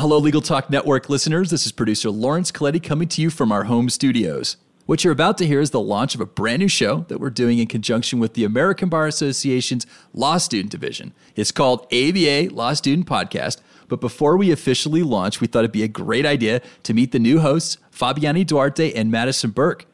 [0.00, 1.50] Hello, Legal Talk Network listeners.
[1.50, 4.56] This is producer Laurence Colletti coming to you from our home studios.
[4.86, 7.28] What you're about to hear is the launch of a brand new show that we're
[7.28, 11.12] doing in conjunction with the American Bar Association's Law Student Division.
[11.36, 13.60] It's called ABA Law Student Podcast.
[13.88, 17.18] But before we officially launch, we thought it'd be a great idea to meet the
[17.18, 19.84] new hosts, Fabiani Duarte and Madison Burke.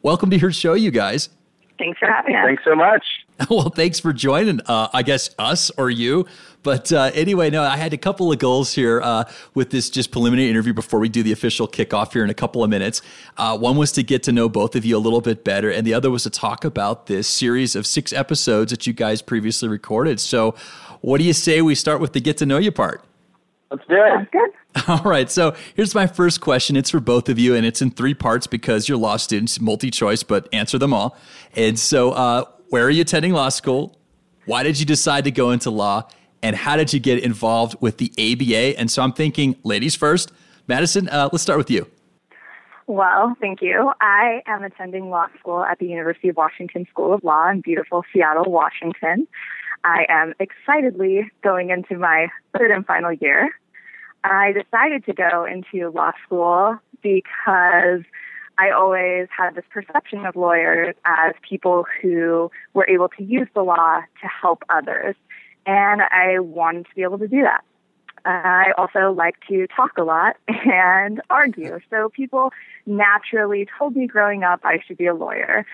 [0.00, 1.28] Welcome to your show, you guys.
[1.76, 2.44] Thanks for having us.
[2.46, 3.04] Thanks so much.
[3.50, 6.26] well, thanks for joining, uh, I guess, us or you.
[6.62, 9.24] But uh, anyway, no, I had a couple of goals here uh,
[9.54, 12.64] with this just preliminary interview before we do the official kickoff here in a couple
[12.64, 13.02] of minutes.
[13.36, 15.86] Uh, one was to get to know both of you a little bit better, and
[15.86, 19.68] the other was to talk about this series of six episodes that you guys previously
[19.68, 20.18] recorded.
[20.18, 20.54] So,
[21.02, 23.04] what do you say we start with the get to know you part?
[23.70, 24.30] Let's do it.
[24.32, 24.50] Good.
[24.88, 25.30] All right.
[25.30, 26.76] So here's my first question.
[26.76, 29.90] It's for both of you, and it's in three parts because you're law students, multi
[29.90, 31.16] choice, but answer them all.
[31.54, 33.96] And so, uh, where are you attending law school?
[34.44, 36.08] Why did you decide to go into law?
[36.42, 38.78] And how did you get involved with the ABA?
[38.78, 40.32] And so I'm thinking, ladies first.
[40.68, 41.86] Madison, uh, let's start with you.
[42.88, 43.92] Well, thank you.
[44.00, 48.04] I am attending law school at the University of Washington School of Law in beautiful
[48.12, 49.26] Seattle, Washington.
[49.82, 53.50] I am excitedly going into my third and final year.
[54.22, 58.02] I decided to go into law school because
[58.58, 63.62] I always had this perception of lawyers as people who were able to use the
[63.62, 65.14] law to help others.
[65.66, 67.64] And I wanted to be able to do that.
[68.24, 71.78] I also like to talk a lot and argue.
[71.90, 72.52] So people
[72.86, 75.64] naturally told me growing up I should be a lawyer.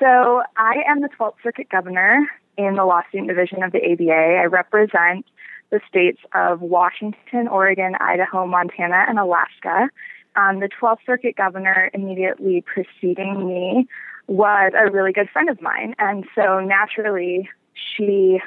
[0.00, 4.40] So I am the 12th Circuit Governor in the Law Student Division of the ABA.
[4.40, 5.26] I represent
[5.70, 9.88] the states of Washington, Oregon, Idaho, Montana, and Alaska.
[10.36, 13.86] Um, the 12th Circuit Governor immediately preceding me
[14.26, 15.94] was a really good friend of mine.
[15.98, 18.40] And so naturally, she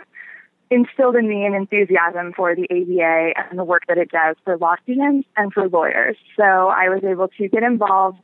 [0.70, 4.58] instilled in me an enthusiasm for the ABA and the work that it does for
[4.58, 6.18] law students and for lawyers.
[6.36, 8.20] So I was able to get involved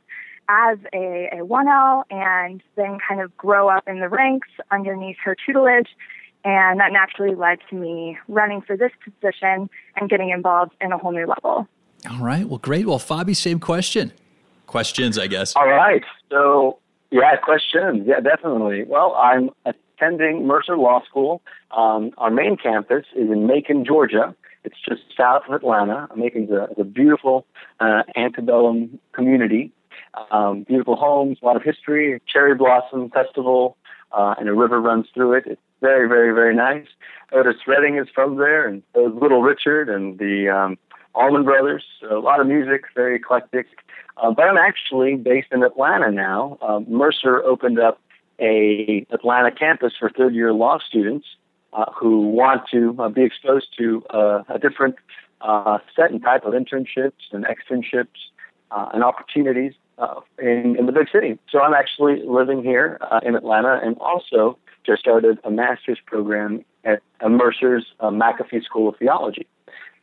[0.48, 5.34] as a, a 1L and then kind of grow up in the ranks underneath her
[5.34, 5.88] tutelage.
[6.44, 10.98] And that naturally led to me running for this position and getting involved in a
[10.98, 11.66] whole new level.
[12.10, 12.48] All right.
[12.48, 12.86] Well, great.
[12.86, 14.12] Well, Fabi, same question.
[14.66, 15.54] Questions, I guess.
[15.56, 16.02] All right.
[16.30, 16.78] So,
[17.10, 18.06] yeah, questions.
[18.06, 18.84] Yeah, definitely.
[18.84, 21.42] Well, I'm attending Mercer Law School.
[21.70, 24.34] Um, our main campus is in Macon, Georgia.
[24.64, 26.08] It's just south of Atlanta.
[26.16, 27.46] Macon's a, a beautiful
[27.80, 29.72] uh, antebellum community
[30.30, 33.76] um, beautiful homes, a lot of history, cherry blossom festival,
[34.12, 35.44] uh, and a river runs through it.
[35.46, 36.86] It's very, very, very nice.
[37.32, 40.78] Otis Redding is from there, and Little Richard and the um,
[41.14, 41.84] Allman Brothers.
[42.10, 43.66] A lot of music, very eclectic.
[44.16, 46.58] Uh, but I'm actually based in Atlanta now.
[46.60, 48.00] Uh, Mercer opened up
[48.40, 51.26] a Atlanta campus for third year law students
[51.72, 54.96] uh, who want to uh, be exposed to uh, a different
[55.40, 58.30] uh, set and type of internships and externships
[58.70, 61.38] uh, and opportunities uh, in, in the big city.
[61.50, 66.64] So I'm actually living here uh, in Atlanta and also just started a master's program
[66.84, 69.46] at Mercer's uh, McAfee School of Theology.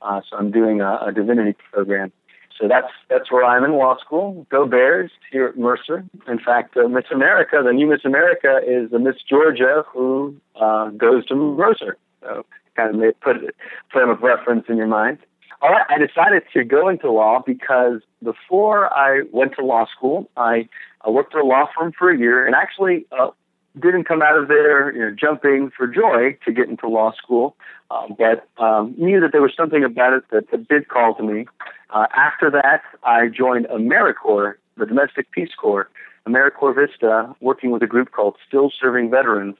[0.01, 2.12] Uh, so I'm doing a, a, divinity program.
[2.59, 4.45] So that's that's where I'm in law school.
[4.50, 6.03] Go Bears here at Mercer.
[6.28, 10.89] In fact, uh, Miss America, the new Miss America, is the Miss Georgia who uh,
[10.89, 11.97] goes to Mercer.
[12.22, 12.45] So
[12.75, 13.51] kind of put a
[13.91, 15.19] frame of reference in your mind.
[15.62, 20.29] All right, I decided to go into law because before I went to law school,
[20.35, 20.68] I,
[21.06, 23.29] I worked at a law firm for a year and actually uh,
[23.80, 27.56] didn't come out of there you know, jumping for joy to get into law school,
[27.90, 31.24] uh, but um, knew that there was something about it that, that did call to
[31.24, 31.46] me.
[31.90, 35.90] Uh, after that, I joined AmeriCorps, the Domestic Peace Corps,
[36.28, 39.56] AmeriCorps Vista, working with a group called Still Serving Veterans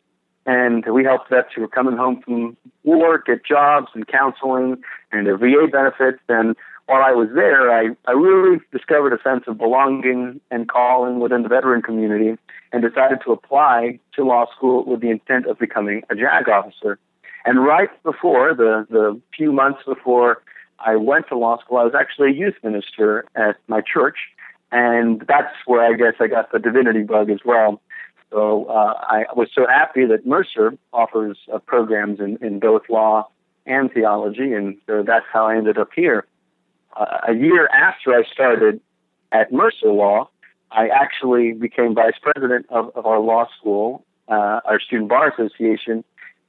[0.46, 5.28] and we helped vets who were coming home from war get jobs and counseling and
[5.28, 6.20] their VA benefits.
[6.28, 6.56] And
[6.92, 11.42] while I was there, I, I really discovered a sense of belonging and calling within
[11.44, 12.38] the veteran community
[12.74, 17.00] and decided to apply to law school with the intent of becoming a JAG officer.
[17.46, 20.44] And right before, the, the few months before
[20.80, 24.18] I went to law school, I was actually a youth minister at my church.
[24.74, 27.82] And that's where I guess I got the divinity bug as well.
[28.32, 33.30] So uh, I was so happy that Mercer offers uh, programs in, in both law
[33.66, 36.26] and theology, and so that's how I ended up here.
[36.96, 38.82] Uh, a year after I started
[39.32, 40.30] at Mercer Law,
[40.72, 46.04] I actually became vice president of, of our law school, uh, our Student Bar Association,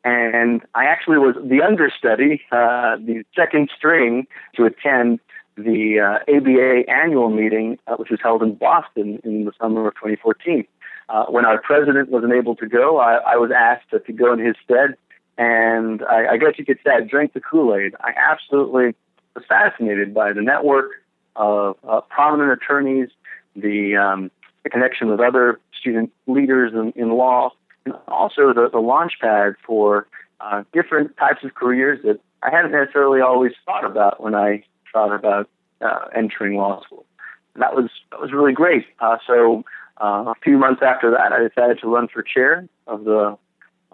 [0.04, 5.20] and I actually was the understudy, uh, the second string to attend
[5.56, 10.66] the uh, ABA annual meeting, which was held in Boston in the summer of 2014.
[11.08, 14.32] Uh, when our president wasn't able to go, I, I was asked to, to, go
[14.32, 14.94] in his stead.
[15.36, 17.94] And I, I guess you could say I drank the Kool Aid.
[18.00, 18.94] I absolutely
[19.34, 20.90] was fascinated by the network
[21.36, 23.08] of uh, prominent attorneys,
[23.56, 24.30] the, um,
[24.64, 27.50] the connection with other student leaders in, in law,
[27.84, 30.06] and also the, the launch pad for
[30.40, 35.14] uh, different types of careers that I hadn't necessarily always thought about when I thought
[35.14, 35.48] about
[35.80, 37.06] uh, entering law school.
[37.54, 38.86] And that was that was really great.
[39.00, 39.64] Uh, so
[40.00, 43.36] uh, a few months after that, I decided to run for chair of the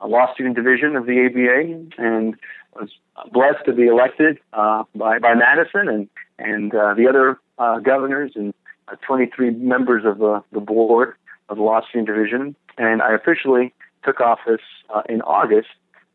[0.01, 2.37] uh, law student division of the ABA, and
[2.81, 2.91] was
[3.33, 6.09] blessed to be elected uh, by by Madison and
[6.39, 8.55] and uh, the other uh, governors and
[8.89, 11.15] uh, 23 members of the, the board
[11.49, 12.55] of the law student division.
[12.77, 14.63] And I officially took office
[14.95, 15.69] uh, in August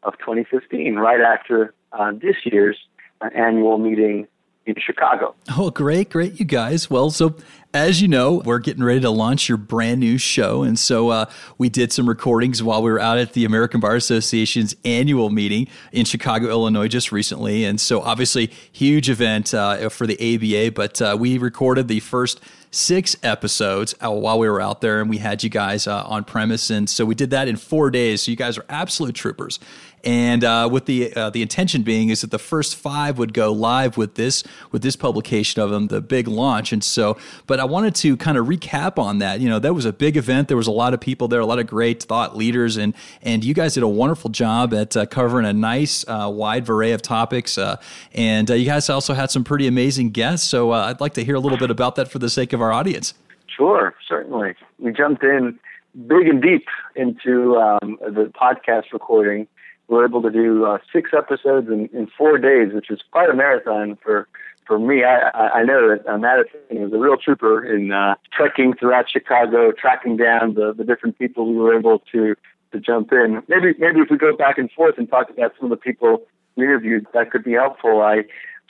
[0.04, 2.77] of 2015, right after uh, this year's
[3.21, 4.27] uh, annual meeting
[4.65, 5.36] in Chicago.
[5.57, 6.89] Oh, great, great, you guys.
[6.89, 7.36] Well, so
[7.74, 10.62] as you know, we're getting ready to launch your brand new show.
[10.63, 11.25] And so uh,
[11.57, 15.68] we did some recordings while we were out at the American Bar Association's annual meeting
[15.92, 17.65] in Chicago, Illinois, just recently.
[17.65, 22.39] And so, obviously, huge event uh, for the ABA, but uh, we recorded the first
[22.69, 26.24] six episodes uh, while we were out there and we had you guys uh, on
[26.24, 29.60] premise and so we did that in four days so you guys are absolute troopers
[30.03, 33.51] and uh, with the uh, the intention being is that the first five would go
[33.51, 36.73] live with this with this publication of them, the big launch.
[36.73, 37.17] And so,
[37.47, 39.39] but I wanted to kind of recap on that.
[39.39, 40.50] You know, that was a big event.
[40.50, 43.45] There was a lot of people there, a lot of great thought leaders, and and
[43.45, 47.01] you guys did a wonderful job at uh, covering a nice uh, wide array of
[47.01, 47.57] topics.
[47.57, 47.77] Uh,
[48.13, 50.50] and uh, you guys also had some pretty amazing guests.
[50.50, 52.73] So I'd like to hear a little bit about that for the sake of our
[52.73, 53.13] audience.
[53.47, 54.55] Sure, certainly.
[54.79, 55.59] We jumped in
[56.07, 56.65] big and deep
[56.95, 59.47] into um, the podcast recording
[59.88, 63.30] we were able to do uh, six episodes in, in four days, which is quite
[63.30, 64.27] a marathon for
[64.65, 65.03] for me.
[65.03, 69.71] I, I know that uh, Madison was a real trooper in uh, trekking throughout Chicago,
[69.71, 72.35] tracking down the, the different people we were able to
[72.71, 73.44] to jump in.
[73.47, 76.24] Maybe maybe if we go back and forth and talk about some of the people
[76.56, 78.01] we interviewed, that could be helpful.
[78.01, 78.24] I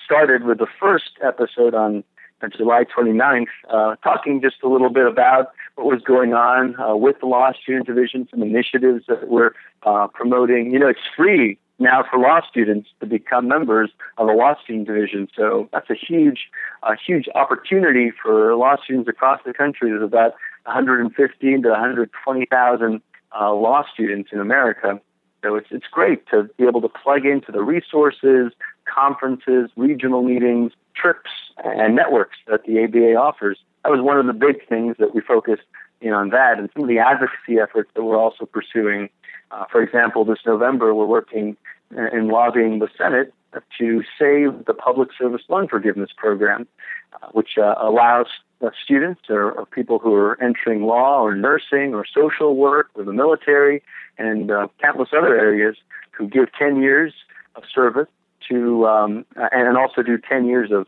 [0.04, 2.04] started with the first episode on
[2.50, 7.20] July 29th, uh, talking just a little bit about what was going on uh, with
[7.20, 9.52] the law student division, some initiatives that we're
[9.84, 10.72] uh, promoting.
[10.72, 14.88] You know, it's free now for law students to become members of the law student
[14.88, 15.28] division.
[15.36, 16.50] So that's a huge,
[16.84, 19.90] a huge opportunity for law students across the country.
[19.90, 20.34] There's about
[20.66, 23.02] 115 to 120,000
[23.40, 25.00] uh, law students in America.
[25.44, 28.54] So it's it's great to be able to plug into the resources,
[28.86, 31.30] conferences, regional meetings, trips,
[31.64, 33.58] and networks that the ABA offers.
[33.84, 35.64] That was one of the big things that we focused
[36.02, 39.10] in on that, and some of the advocacy efforts that we're also pursuing.
[39.52, 41.56] Uh, for example, this November we're working
[41.92, 43.34] in lobbying the Senate
[43.78, 46.68] to save the public service loan forgiveness program,
[47.14, 48.28] uh, which uh, allows
[48.62, 53.04] uh, students or, or, people who are entering law or nursing or social work or
[53.04, 53.84] the military
[54.18, 55.76] and uh, countless other areas
[56.12, 57.14] who give 10 years
[57.56, 58.08] of service
[58.50, 60.88] to um, and also do 10 years of,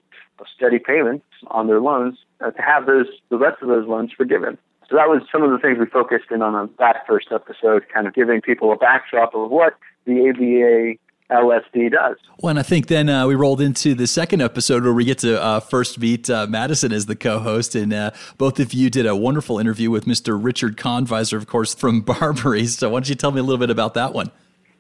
[0.54, 4.58] steady payments on their loans uh, to have those the rest of those loans forgiven.
[4.90, 8.06] So that was some of the things we focused in on that first episode, kind
[8.06, 9.76] of giving people a backdrop of what
[10.06, 11.00] the ABA
[11.32, 12.18] LSD does.
[12.40, 15.20] Well, and I think then uh, we rolled into the second episode where we get
[15.20, 19.06] to uh, first meet uh, Madison as the co-host, and uh, both of you did
[19.08, 20.38] a wonderful interview with Mr.
[20.42, 22.68] Richard Conviser, of course, from BARBRI.
[22.68, 24.32] So why don't you tell me a little bit about that one?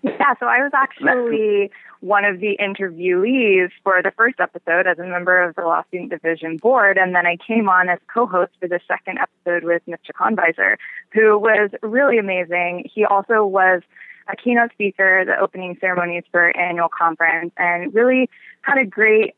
[0.05, 1.71] Yeah, so I was actually
[2.01, 6.11] one of the interviewees for the first episode as a member of the Law Student
[6.11, 10.11] Division Board, and then I came on as co-host for the second episode with Mr.
[10.13, 10.75] Conviser,
[11.11, 12.87] who was really amazing.
[12.93, 13.81] He also was
[14.31, 18.29] a keynote speaker, at the opening ceremonies for annual conference, and really
[18.61, 19.33] had a great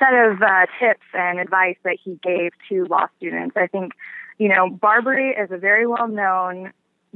[0.00, 3.56] set of uh, tips and advice that he gave to law students.
[3.56, 3.92] I think,
[4.38, 6.72] you know, BARBRI is a very well known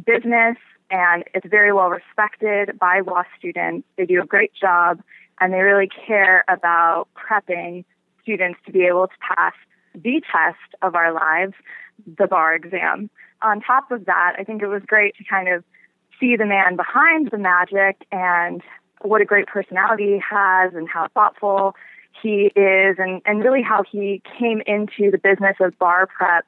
[0.06, 0.56] business
[0.92, 3.88] and it's very well respected by law students.
[3.96, 5.00] They do a great job
[5.40, 7.84] and they really care about prepping
[8.22, 9.54] students to be able to pass
[9.94, 11.54] the test of our lives,
[12.18, 13.10] the bar exam.
[13.40, 15.64] On top of that, I think it was great to kind of
[16.20, 18.62] see the man behind the magic and
[19.00, 21.74] what a great personality he has and how thoughtful
[22.22, 26.44] he is and, and really how he came into the business of bar prep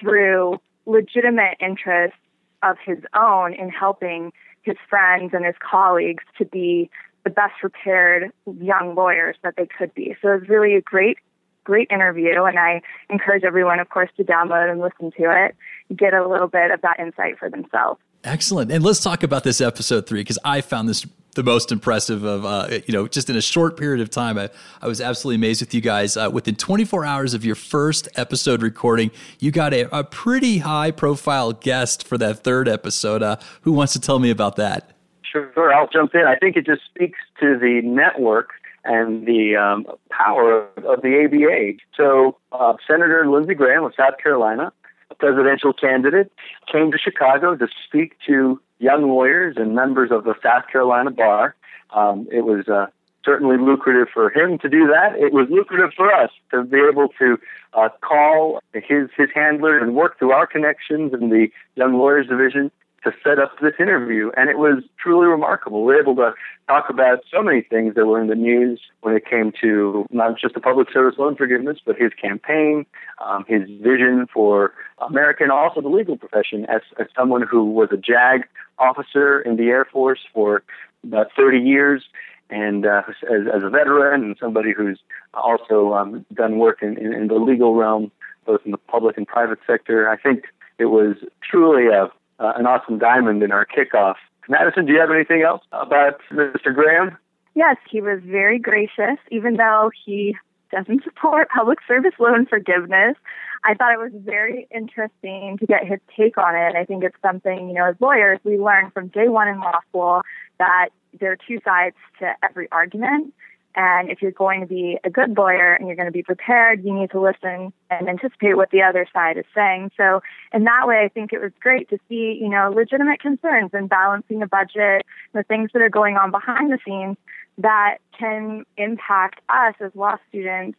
[0.00, 2.14] through legitimate interest
[2.64, 6.90] of his own in helping his friends and his colleagues to be
[7.24, 8.30] the best prepared
[8.60, 10.16] young lawyers that they could be.
[10.20, 11.18] So it was really a great,
[11.64, 15.56] great interview, and I encourage everyone, of course, to download and listen to it,
[15.94, 18.00] get a little bit of that insight for themselves.
[18.24, 18.72] Excellent.
[18.72, 22.44] And let's talk about this episode three because I found this the most impressive of
[22.44, 24.38] uh, you know just in a short period of time.
[24.38, 24.50] I,
[24.80, 26.16] I was absolutely amazed with you guys.
[26.16, 30.90] Uh, within 24 hours of your first episode recording, you got a, a pretty high
[30.90, 33.22] profile guest for that third episode.
[33.22, 34.92] Uh, who wants to tell me about that?
[35.22, 36.22] Sure, I'll jump in.
[36.26, 38.50] I think it just speaks to the network
[38.84, 41.78] and the um, power of the ABA.
[41.96, 44.72] So, uh, Senator Lindsey Graham of South Carolina,
[45.18, 46.32] presidential candidate,
[46.70, 51.54] came to Chicago to speak to young lawyers and members of the South Carolina bar.
[51.90, 52.86] Um, it was uh,
[53.24, 55.16] certainly lucrative for him to do that.
[55.16, 57.38] It was lucrative for us to be able to
[57.72, 62.70] uh, call his his handler and work through our connections in the Young Lawyers Division
[63.04, 65.84] to set up this interview, and it was truly remarkable.
[65.84, 66.32] We were able to
[66.68, 70.38] talk about so many things that were in the news when it came to not
[70.38, 72.86] just the public service loan forgiveness, but his campaign,
[73.24, 74.72] um, his vision for
[75.06, 76.64] America, and also the legal profession.
[76.66, 80.62] As, as someone who was a JAG officer in the Air Force for
[81.04, 82.02] about 30 years,
[82.50, 84.98] and uh, as, as, a veteran and somebody who's
[85.34, 88.10] also um, done work in, in, in, the legal realm,
[88.46, 90.44] both in the public and private sector, I think
[90.78, 94.16] it was truly a, uh, an awesome diamond in our kickoff.
[94.48, 96.74] Madison, do you have anything else about Mr.
[96.74, 97.16] Graham?
[97.54, 100.36] Yes, he was very gracious, even though he
[100.72, 103.16] doesn't support public service loan forgiveness.
[103.64, 106.74] I thought it was very interesting to get his take on it.
[106.76, 109.80] I think it's something, you know, as lawyers, we learn from day one in law
[109.88, 110.22] school
[110.58, 113.32] that there are two sides to every argument.
[113.76, 116.84] And if you're going to be a good lawyer and you're going to be prepared,
[116.84, 119.90] you need to listen and anticipate what the other side is saying.
[119.96, 123.70] So in that way, I think it was great to see, you know, legitimate concerns
[123.72, 127.16] and balancing a budget, the things that are going on behind the scenes
[127.58, 130.78] that can impact us as law students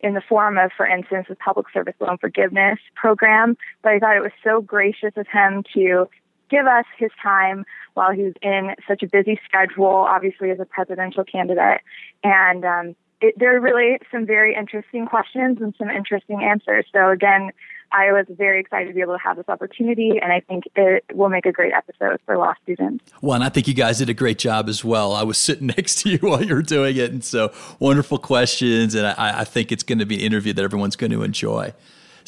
[0.00, 3.56] in the form of, for instance, the public service loan forgiveness program.
[3.82, 6.08] But I thought it was so gracious of him to
[6.48, 7.64] give us his time
[7.94, 11.80] while he was in such a busy schedule, obviously as a presidential candidate.
[12.22, 16.86] And um, it, there are really some very interesting questions and some interesting answers.
[16.92, 17.50] So again,
[17.90, 21.04] I was very excited to be able to have this opportunity, and I think it
[21.14, 23.04] will make a great episode for law students.
[23.22, 25.14] Well, and I think you guys did a great job as well.
[25.14, 28.94] I was sitting next to you while you were doing it, and so wonderful questions,
[28.94, 31.72] and I, I think it's going to be an interview that everyone's going to enjoy.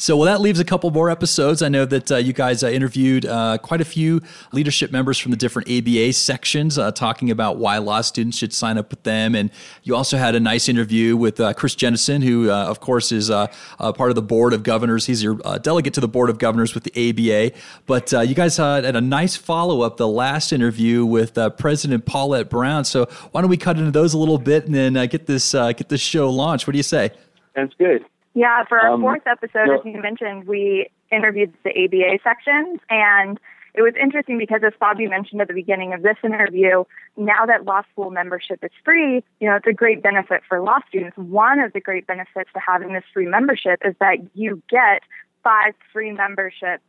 [0.01, 1.61] So, well, that leaves a couple more episodes.
[1.61, 4.19] I know that uh, you guys uh, interviewed uh, quite a few
[4.51, 8.79] leadership members from the different ABA sections, uh, talking about why law students should sign
[8.79, 9.35] up with them.
[9.35, 9.51] And
[9.83, 13.29] you also had a nice interview with uh, Chris Jennison, who, uh, of course, is
[13.29, 15.05] part of the board of governors.
[15.05, 17.55] He's your delegate to the board of governors with the ABA.
[17.85, 22.85] But you guys had a nice follow up, the last interview with President Paulette Brown.
[22.85, 25.89] So, why don't we cut into those a little bit and then get this get
[25.89, 26.65] this show launched?
[26.65, 27.11] What do you say?
[27.55, 28.03] Sounds good.
[28.33, 33.39] Yeah, for our um, fourth episode, as you mentioned, we interviewed the ABA sections, and
[33.73, 36.83] it was interesting because, as Bobby mentioned at the beginning of this interview,
[37.17, 40.79] now that law school membership is free, you know, it's a great benefit for law
[40.87, 41.17] students.
[41.17, 45.03] One of the great benefits to having this free membership is that you get
[45.43, 46.83] five free memberships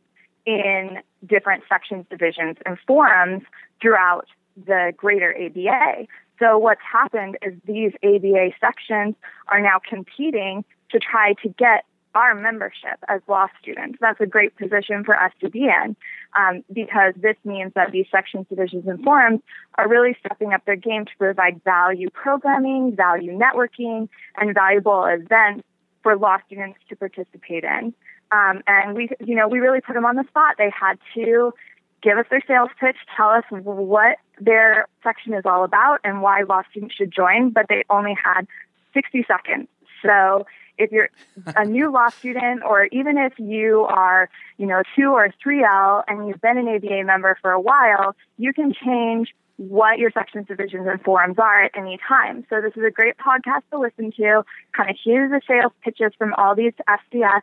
[0.45, 3.43] in different sections, divisions, and forums
[3.81, 4.27] throughout
[4.65, 6.07] the greater ABA.
[6.39, 9.15] So what's happened is these ABA sections
[9.47, 11.85] are now competing to try to get
[12.15, 13.97] our membership as law students.
[13.99, 15.95] That's a great position for us to be in
[16.37, 19.41] um, because this means that these sections, divisions, and forums
[19.77, 25.63] are really stepping up their game to provide value programming, value networking, and valuable events
[26.03, 27.93] for law students to participate in.
[28.31, 30.55] Um, and we, you know, we really put them on the spot.
[30.57, 31.53] They had to
[32.01, 36.41] give us their sales pitch, tell us what their section is all about and why
[36.41, 38.45] law students should join, but they only had
[38.93, 39.67] 60 seconds.
[40.03, 40.45] So
[40.77, 41.09] if you're
[41.55, 46.27] a new law student or even if you are, you know, 2 or 3L and
[46.27, 50.87] you've been an ABA member for a while, you can change what your sections, divisions,
[50.87, 52.45] and forums are at any time.
[52.49, 54.43] So this is a great podcast to listen to,
[54.75, 57.41] kind of hear the sales pitches from all these SDS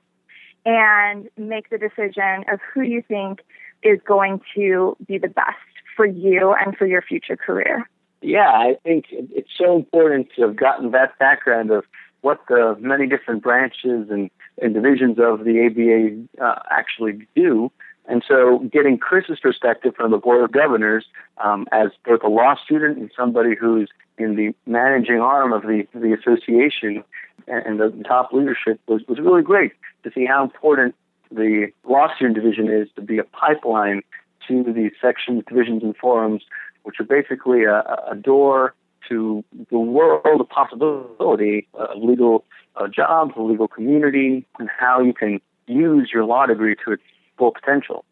[0.67, 3.41] and make the decision of who you think
[3.83, 5.57] is going to be the best
[5.97, 7.89] for you and for your future career.
[8.23, 11.85] Yeah, I think it's so important to have gotten that background of
[12.23, 17.71] what the many different branches and, and divisions of the ABA uh, actually do.
[18.07, 21.05] And so, getting Chris's perspective from the Board of Governors
[21.43, 25.87] um, as both a law student and somebody who's in the managing arm of the,
[25.95, 27.05] the association
[27.47, 29.73] and, and the top leadership was, was really great
[30.03, 30.95] to see how important
[31.31, 34.03] the law student division is to be a pipeline
[34.49, 36.43] to these sections, divisions, and forums,
[36.83, 38.75] which are basically a, a door
[39.09, 42.45] to the world of possibility of legal
[42.77, 47.03] uh, jobs, the legal community, and how you can use your law degree to its
[47.37, 48.05] full potential.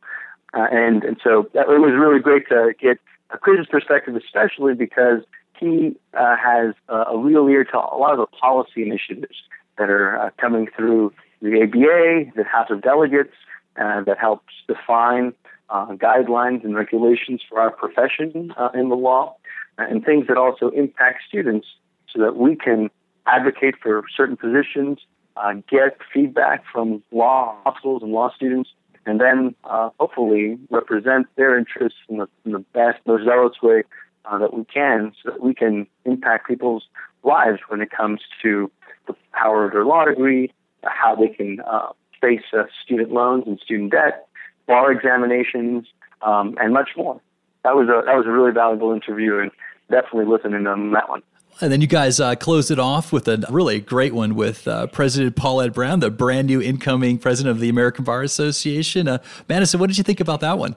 [0.55, 2.99] Uh, and and so that, it was really great to get
[3.31, 5.23] a Chris's perspective, especially because
[5.59, 9.37] he uh, has a real ear to a lot of the policy initiatives
[9.77, 13.35] that are uh, coming through the ABA, the House of Delegates,
[13.77, 15.33] uh, that helps define
[15.69, 19.37] uh, guidelines and regulations for our profession in the law
[19.79, 21.67] and things that also impact students
[22.13, 22.91] so that we can
[23.27, 24.99] advocate for certain positions,
[25.37, 28.71] uh, get feedback from law schools and law students,
[29.07, 33.85] and then uh, hopefully represent their interests in the, in the best, most zealous way
[34.25, 36.85] uh, that we can so that we can impact people's
[37.23, 38.71] lives when it comes to
[39.07, 40.53] the power of their law degree,
[40.85, 41.89] how they can uh,
[42.21, 44.29] face uh, student loans and student debt,
[44.67, 45.87] bar examinations,
[46.23, 47.21] um, and much more.
[47.65, 49.51] That was a that was a really valuable interview, and
[49.91, 51.23] definitely listening to that one.
[51.61, 54.87] And then you guys uh, closed it off with a really great one with uh,
[54.87, 59.09] President Paulette Brown, the brand new incoming president of the American Bar Association.
[59.09, 59.19] Uh,
[59.49, 60.77] Madison, what did you think about that one?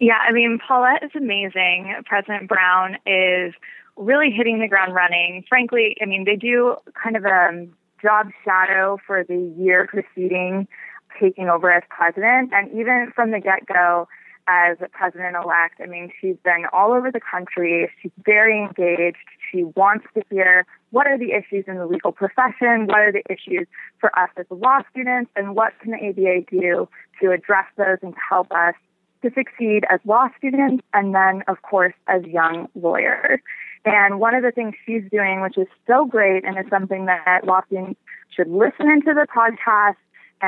[0.00, 1.94] Yeah, I mean, Paulette is amazing.
[2.06, 3.52] President Brown is
[3.96, 5.44] really hitting the ground running.
[5.48, 7.66] Frankly, I mean, they do kind of a
[8.02, 10.66] job shadow for the year preceding
[11.20, 12.52] taking over as president.
[12.52, 14.08] And even from the get go,
[14.48, 17.90] as president elect, I mean, she's been all over the country.
[18.02, 19.16] She's very engaged.
[19.50, 23.22] She wants to hear what are the issues in the legal profession, what are the
[23.30, 23.66] issues
[23.98, 26.88] for us as law students, and what can the ABA do
[27.20, 28.74] to address those and to help us
[29.22, 33.40] to succeed as law students and then, of course, as young lawyers.
[33.84, 37.40] And one of the things she's doing, which is so great and is something that
[37.44, 38.00] law students
[38.34, 39.96] should listen into the podcast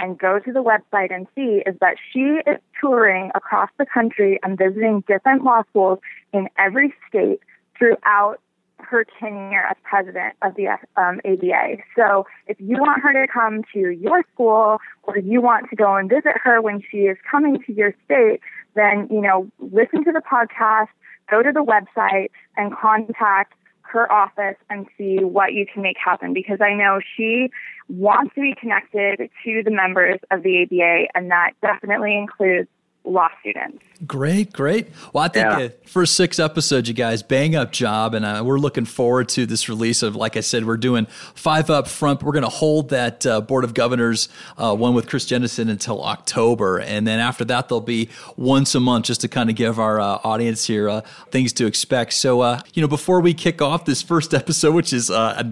[0.02, 4.38] and go to the website and see, is that she is touring across the country
[4.42, 5.98] and visiting different law schools
[6.32, 7.40] in every state
[7.78, 8.38] throughout
[8.78, 11.78] her tenure as president of the um, ABA.
[11.96, 15.96] So if you want her to come to your school or you want to go
[15.96, 18.40] and visit her when she is coming to your state,
[18.74, 20.88] then, you know, listen to the podcast,
[21.30, 23.54] go to the website and contact
[23.92, 27.50] her office and see what you can make happen because I know she
[27.88, 32.68] wants to be connected to the members of the ABA and that definitely includes
[33.06, 33.82] law students.
[34.06, 34.88] Great, great.
[35.12, 35.58] Well, I think yeah.
[35.58, 39.46] the first six episodes, you guys, bang up job, and uh, we're looking forward to
[39.46, 40.16] this release of.
[40.16, 42.22] Like I said, we're doing five up front.
[42.22, 46.02] We're going to hold that uh, Board of Governors uh, one with Chris Jennison until
[46.04, 49.78] October, and then after that, there'll be once a month just to kind of give
[49.78, 52.12] our uh, audience here uh, things to expect.
[52.12, 55.08] So, uh, you know, before we kick off this first episode, which is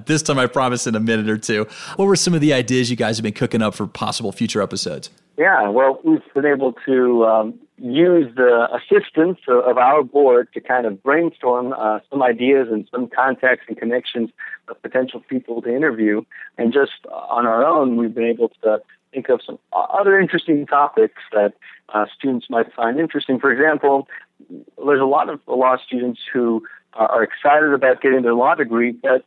[0.06, 2.90] this time I promise in a minute or two, what were some of the ideas
[2.90, 5.10] you guys have been cooking up for possible future episodes?
[5.36, 10.86] Yeah, well, we've been able to um, use the assistance of our board to kind
[10.86, 14.30] of brainstorm uh, some ideas and some contacts and connections
[14.68, 16.22] of potential people to interview.
[16.56, 18.80] And just on our own, we've been able to
[19.12, 21.54] think of some other interesting topics that
[21.88, 23.40] uh, students might find interesting.
[23.40, 24.06] For example,
[24.48, 29.24] there's a lot of law students who are excited about getting their law degree, but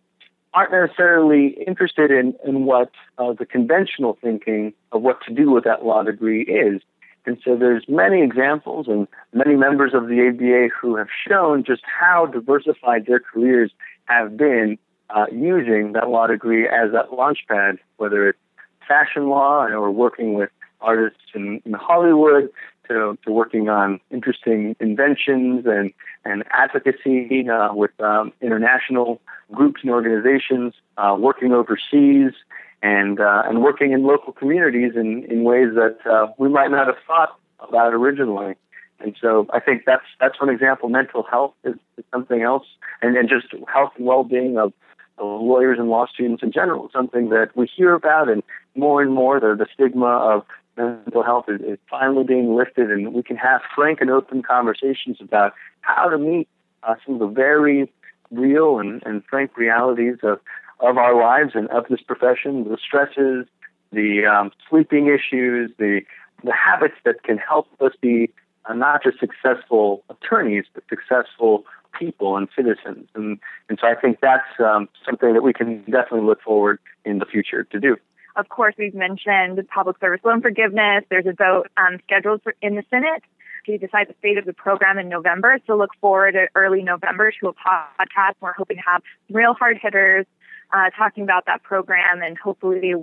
[0.54, 5.64] aren't necessarily interested in, in what uh, the conventional thinking of what to do with
[5.66, 6.82] that law degree is.
[7.26, 11.82] And so there's many examples and many members of the ABA who have shown just
[11.86, 13.72] how diversified their careers
[14.06, 14.78] have been
[15.10, 18.40] uh, using that law degree as that launchpad, whether it's
[18.88, 22.50] fashion law or working with artists in, in Hollywood
[22.88, 25.93] to, to working on interesting inventions and,
[26.26, 29.21] and advocacy uh, with um, international
[29.52, 32.34] groups and organizations, uh, working overseas,
[32.82, 36.88] and, uh, and working in local communities in, in ways that uh, we might not
[36.88, 38.56] have thought about originally.
[39.00, 40.89] And so I think that's that's one example.
[40.89, 42.65] Mental health is, is something else,
[43.02, 44.73] and, and just health and well-being of,
[45.19, 48.41] of lawyers and law students in general something that we hear about, and
[48.76, 50.45] more and more the, the stigma of
[50.78, 55.18] mental health is, is finally being lifted, and we can have frank and open conversations
[55.20, 56.48] about how to meet
[56.84, 57.92] uh, some of the very
[58.32, 60.40] real and, and frank realities of,
[60.80, 63.46] of our lives and of this profession, the stresses,
[63.92, 66.02] the um, sleeping issues, the
[66.44, 68.30] the habits that can help us be
[68.66, 71.66] uh, not just successful attorneys, but successful
[71.98, 73.08] people and citizens.
[73.16, 77.20] And, and so I think that's um, something that we can definitely look forward in
[77.20, 77.98] the future to do.
[78.38, 81.04] Of course, we've mentioned public service loan forgiveness.
[81.10, 83.23] There's a vote um, scheduled for, in the Senate
[83.65, 85.58] to decide the fate of the program in November.
[85.65, 88.36] So look forward to early November to a podcast.
[88.39, 90.26] We're hoping to have real hard hitters
[90.71, 92.93] uh, talking about that program and hopefully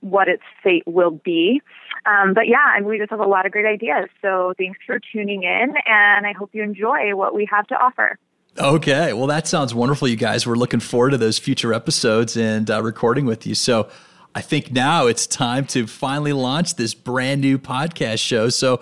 [0.00, 1.62] what its fate will be.
[2.04, 4.08] Um, but yeah, and we just have a lot of great ideas.
[4.20, 8.18] So thanks for tuning in, and I hope you enjoy what we have to offer.
[8.58, 10.46] Okay, well, that sounds wonderful, you guys.
[10.46, 13.54] We're looking forward to those future episodes and uh, recording with you.
[13.54, 13.88] So
[14.34, 18.48] I think now it's time to finally launch this brand new podcast show.
[18.48, 18.80] So,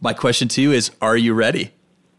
[0.00, 1.72] my question to you is Are you ready?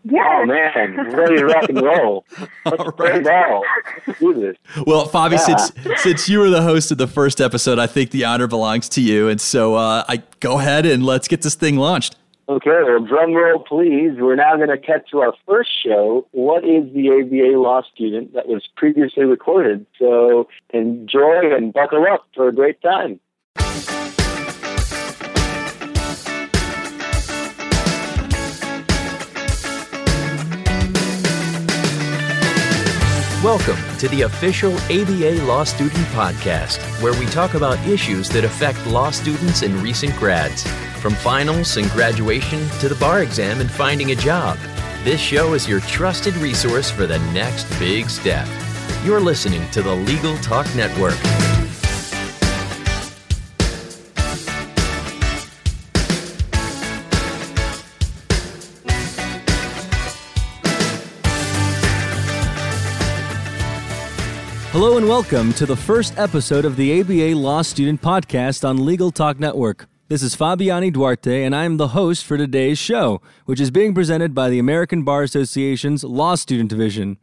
[0.05, 0.25] Yes.
[0.27, 2.25] Oh man, ready to rock and roll.
[2.65, 3.61] Let's right.
[4.05, 4.57] Let's do this.
[4.85, 5.57] Well, Fabi, yeah.
[5.57, 8.89] since since you were the host of the first episode, I think the honor belongs
[8.89, 9.29] to you.
[9.29, 12.17] And so, uh, I go ahead and let's get this thing launched.
[12.49, 14.11] Okay, well, drum roll, please.
[14.17, 16.27] We're now going to cut to our first show.
[16.31, 19.85] What is the ABA law student that was previously recorded?
[19.97, 23.21] So enjoy and buckle up for a great time.
[33.43, 38.87] Welcome to the official ABA Law Student Podcast, where we talk about issues that affect
[38.87, 40.65] law students and recent grads.
[41.01, 44.57] From finals and graduation to the bar exam and finding a job,
[45.03, 48.47] this show is your trusted resource for the next big step.
[49.03, 51.17] You're listening to the Legal Talk Network.
[64.83, 69.11] Hello and welcome to the first episode of the ABA Law Student Podcast on Legal
[69.11, 69.87] Talk Network.
[70.09, 74.35] This is Fabiani Duarte, and I'm the host for today's show, which is being presented
[74.35, 77.17] by the American Bar Association's Law Student Division.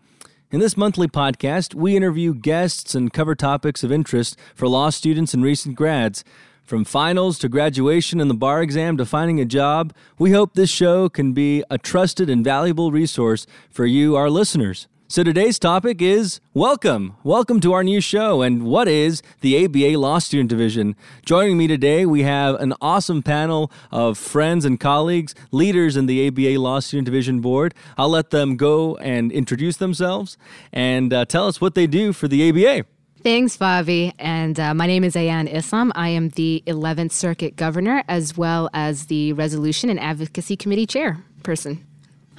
[0.51, 5.35] In this monthly podcast, we interview guests and cover topics of interest for law students
[5.35, 6.25] and recent grads.
[6.64, 10.70] From finals to graduation and the bar exam to finding a job, we hope this
[10.70, 14.88] show can be a trusted and valuable resource for you, our listeners.
[15.11, 17.16] So today's topic is welcome.
[17.25, 18.42] Welcome to our new show.
[18.42, 20.94] And what is the ABA Law Student Division?
[21.27, 26.29] Joining me today, we have an awesome panel of friends and colleagues, leaders in the
[26.29, 27.75] ABA Law Student Division board.
[27.99, 30.38] I'll let them go and introduce themselves
[30.73, 32.87] and uh, tell us what they do for the ABA.
[33.25, 34.14] Thanks, Fabi.
[34.16, 35.90] And uh, my name is Ayan Islam.
[35.96, 41.81] I am the 11th Circuit Governor as well as the Resolution and Advocacy Committee Chairperson.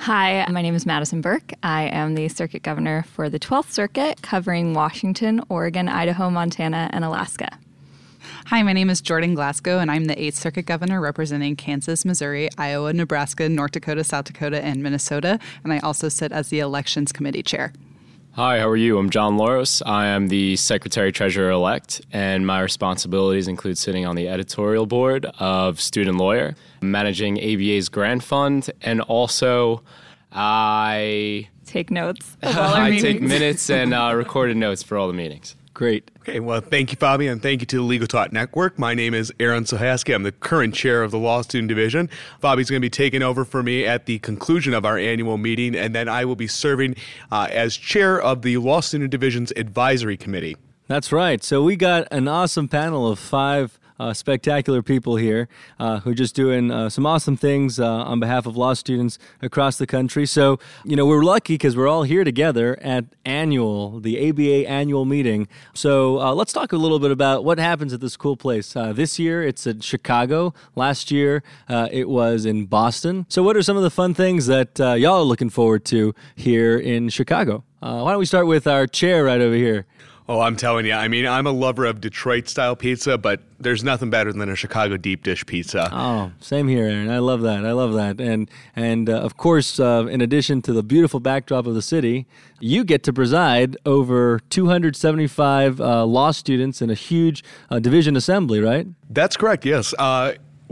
[0.05, 1.53] Hi, my name is Madison Burke.
[1.61, 7.05] I am the Circuit Governor for the 12th Circuit, covering Washington, Oregon, Idaho, Montana, and
[7.05, 7.59] Alaska.
[8.47, 12.49] Hi, my name is Jordan Glasgow, and I'm the 8th Circuit Governor representing Kansas, Missouri,
[12.57, 15.37] Iowa, Nebraska, North Dakota, South Dakota, and Minnesota.
[15.63, 17.71] And I also sit as the Elections Committee Chair.
[18.35, 18.97] Hi, how are you?
[18.97, 19.81] I'm John Loros.
[19.85, 25.25] I am the Secretary Treasurer elect, and my responsibilities include sitting on the editorial board
[25.37, 29.83] of Student Lawyer, managing ABA's grant fund, and also
[30.31, 32.37] I take notes.
[32.43, 33.03] I meetings.
[33.03, 35.57] take minutes and uh, recorded notes for all the meetings.
[35.81, 36.11] Great.
[36.19, 38.77] Okay, well, thank you, Fabi, and thank you to the Legal Talk Network.
[38.77, 40.13] My name is Aaron Sohaski.
[40.13, 42.07] I'm the current chair of the Law Student Division.
[42.39, 45.75] Fabi's going to be taking over for me at the conclusion of our annual meeting,
[45.75, 46.97] and then I will be serving
[47.31, 50.55] uh, as chair of the Law Student Division's Advisory Committee.
[50.85, 51.43] That's right.
[51.43, 55.47] So we got an awesome panel of five uh, spectacular people here
[55.79, 59.19] uh, who are just doing uh, some awesome things uh, on behalf of law students
[59.41, 60.25] across the country.
[60.25, 65.05] So, you know, we're lucky because we're all here together at annual, the ABA annual
[65.05, 65.47] meeting.
[65.75, 68.75] So uh, let's talk a little bit about what happens at this cool place.
[68.75, 70.53] Uh, this year it's at Chicago.
[70.75, 73.25] Last year it was in Boston.
[73.29, 76.77] So, what are some of the fun things that y'all are looking forward to here
[76.77, 77.63] in Chicago?
[77.79, 79.85] why don't we start with our chair right over here?
[80.31, 80.93] Oh, I'm telling you.
[80.93, 84.55] I mean, I'm a lover of Detroit style pizza, but there's nothing better than a
[84.55, 85.89] Chicago deep dish pizza.
[85.91, 87.09] Oh, same here, Aaron.
[87.09, 87.65] I love that.
[87.65, 88.21] I love that.
[88.21, 92.27] And and uh, of course, uh, in addition to the beautiful backdrop of the city,
[92.61, 98.61] you get to preside over 275 uh, law students in a huge uh, division assembly,
[98.61, 98.87] right?
[99.09, 99.65] That's correct.
[99.65, 99.93] Yes.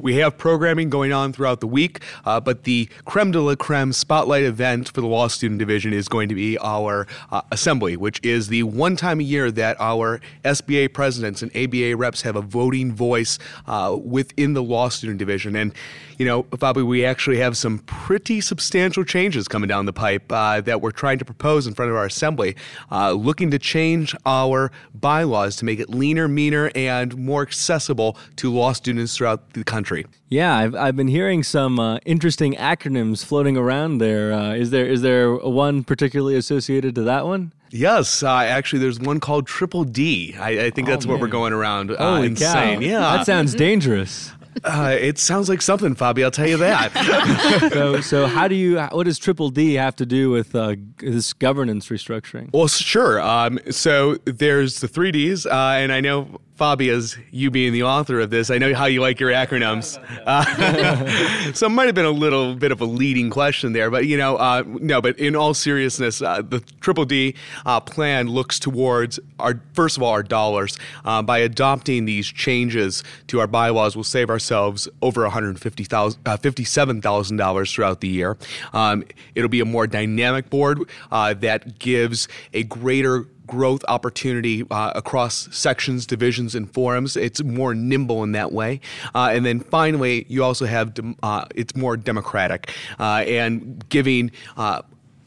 [0.02, 3.92] We have programming going on throughout the week, uh, but the creme de la creme
[3.94, 8.20] spotlight event for the law student division is going to be our uh, assembly, which
[8.24, 12.42] is the one time a year that our SBA presidents and ABA reps have a
[12.42, 15.56] voting voice uh, within the law student division.
[15.56, 15.74] And
[16.19, 20.60] you know, Bobby, we actually have some pretty substantial changes coming down the pipe uh,
[20.62, 22.58] that we're trying to propose in front of our assembly,
[22.91, 28.51] uh, looking to change our bylaws to make it leaner, meaner, and more accessible to
[28.51, 30.05] law students throughout the country.
[30.27, 34.34] Yeah, I've, I've been hearing some uh, interesting acronyms floating around there.
[34.34, 37.53] Uh, is there is there one particularly associated to that one?
[37.71, 40.36] Yes, uh, actually, there's one called Triple D.
[40.38, 41.91] I, I think that's oh, what we're going around.
[41.91, 42.82] Uh, Holy insane.
[42.82, 42.86] cow!
[42.86, 44.32] Yeah, that sounds dangerous.
[44.63, 46.24] Uh, it sounds like something, Fabi.
[46.24, 47.69] I'll tell you that.
[47.74, 48.80] so, so how do you?
[48.80, 52.50] What does Triple D have to do with uh, this governance restructuring?
[52.54, 53.22] Well, sure.
[53.22, 57.84] Um, so there's the three Ds, uh, and I know Fabi, as you being the
[57.84, 59.98] author of this, I know how you like your acronyms.
[60.30, 64.06] Uh, so it might have been a little bit of a leading question there, but
[64.06, 65.02] you know, uh, no.
[65.02, 70.04] But in all seriousness, uh, the Triple D uh, plan looks towards our first of
[70.04, 70.78] all our dollars.
[71.06, 75.84] Uh, by adopting these changes to our bylaws, we'll save ourselves over one hundred fifty
[75.84, 78.38] thousand, uh, fifty-seven thousand dollars throughout the year.
[78.74, 85.54] Um, it'll be a more dynamic board that gives a greater growth opportunity uh, across
[85.56, 87.18] sections, divisions, and forums.
[87.18, 88.80] It's more nimble in that way.
[89.14, 94.82] Uh, and then finally, you also have uh, it's more democratic uh, and giving uh,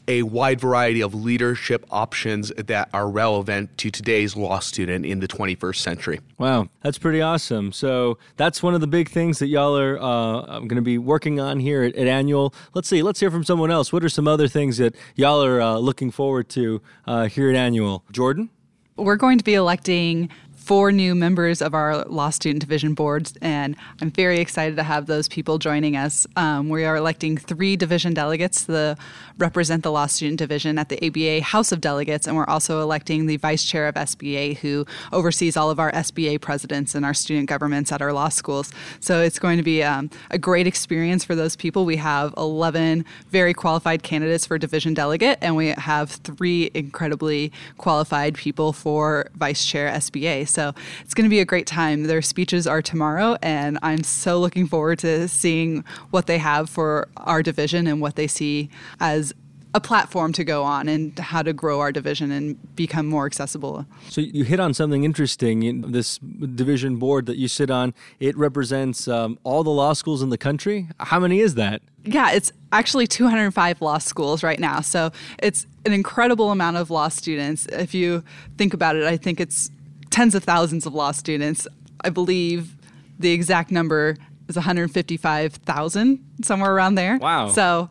[0.07, 5.27] a wide variety of leadership options that are relevant to today's law student in the
[5.27, 6.19] 21st century.
[6.37, 7.71] Wow, that's pretty awesome.
[7.71, 11.39] So that's one of the big things that y'all are uh, going to be working
[11.39, 12.53] on here at, at, Annual.
[12.73, 13.91] Let's see, let's hear from someone else.
[13.93, 17.55] What are some other things that y'all are uh, looking forward to uh, here at
[17.55, 18.03] Annual?
[18.11, 18.49] Jordan?
[18.95, 20.29] We're going to be electing
[20.63, 25.07] four new members of our law student division boards, and I'm very excited to have
[25.07, 26.25] those people joining us.
[26.37, 28.95] Um, we are electing three division delegates to
[29.37, 33.25] represent the law student division at the ABA House of Delegates, and we're also electing
[33.25, 37.49] the vice chair of SBA, who oversees all of our SBA presidents and our student
[37.49, 38.71] governments at our law schools.
[39.01, 41.83] So it's going to be um, a great experience for those people.
[41.83, 48.35] We have 11 very qualified candidates for division delegate, and we have three incredibly qualified
[48.35, 50.52] people for vice chair SBA.
[50.53, 52.03] So it's going to be a great time.
[52.03, 57.07] Their speeches are tomorrow, and I'm so looking forward to seeing what they have for
[57.17, 59.33] our division and what they see as
[59.75, 63.85] a platform to go on and how to grow our division and become more accessible.
[64.09, 65.63] So you hit on something interesting.
[65.63, 70.21] in This division board that you sit on, it represents um, all the law schools
[70.21, 70.89] in the country.
[70.99, 71.81] How many is that?
[72.05, 74.81] Yeah, it's actually 205 law schools right now.
[74.81, 77.65] So it's an incredible amount of law students.
[77.67, 78.23] If you
[78.57, 79.71] think about it, I think it's
[80.13, 81.67] tens of thousands of law students.
[82.01, 82.75] I believe
[83.17, 84.15] the exact number
[84.47, 87.17] is 155,000, somewhere around there.
[87.17, 87.49] Wow.
[87.49, 87.89] So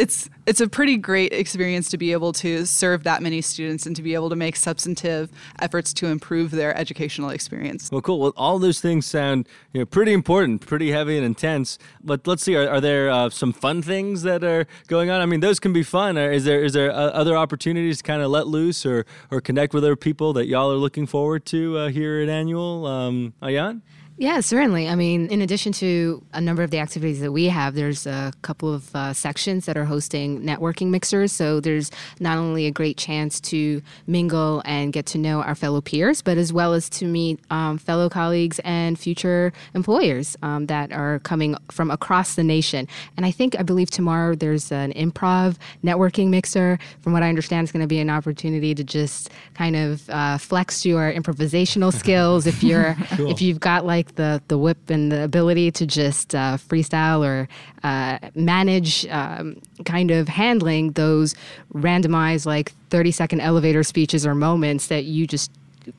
[0.00, 3.94] it's it's a pretty great experience to be able to serve that many students and
[3.94, 7.90] to be able to make substantive efforts to improve their educational experience.
[7.92, 8.18] Well, cool.
[8.18, 11.78] Well, all those things sound you know, pretty important, pretty heavy and intense.
[12.02, 15.20] But let's see, are, are there uh, some fun things that are going on?
[15.20, 16.16] I mean, those can be fun.
[16.16, 19.74] Is there is there uh, other opportunities to kind of let loose or or connect
[19.74, 22.86] with other people that y'all are looking forward to uh, here at Annual?
[22.86, 23.82] Um, Ayan?
[24.20, 24.86] Yeah, certainly.
[24.86, 28.34] I mean, in addition to a number of the activities that we have, there's a
[28.42, 31.32] couple of uh, sections that are hosting networking mixers.
[31.32, 35.80] So there's not only a great chance to mingle and get to know our fellow
[35.80, 40.92] peers, but as well as to meet um, fellow colleagues and future employers um, that
[40.92, 42.86] are coming from across the nation.
[43.16, 46.78] And I think, I believe tomorrow there's an improv networking mixer.
[47.00, 50.36] From what I understand, it's going to be an opportunity to just kind of uh,
[50.36, 53.30] flex your improvisational skills if you're cool.
[53.30, 57.48] if you've got like the the whip and the ability to just uh, freestyle or
[57.82, 61.34] uh, manage um, kind of handling those
[61.74, 65.50] randomized like 30 second elevator speeches or moments that you just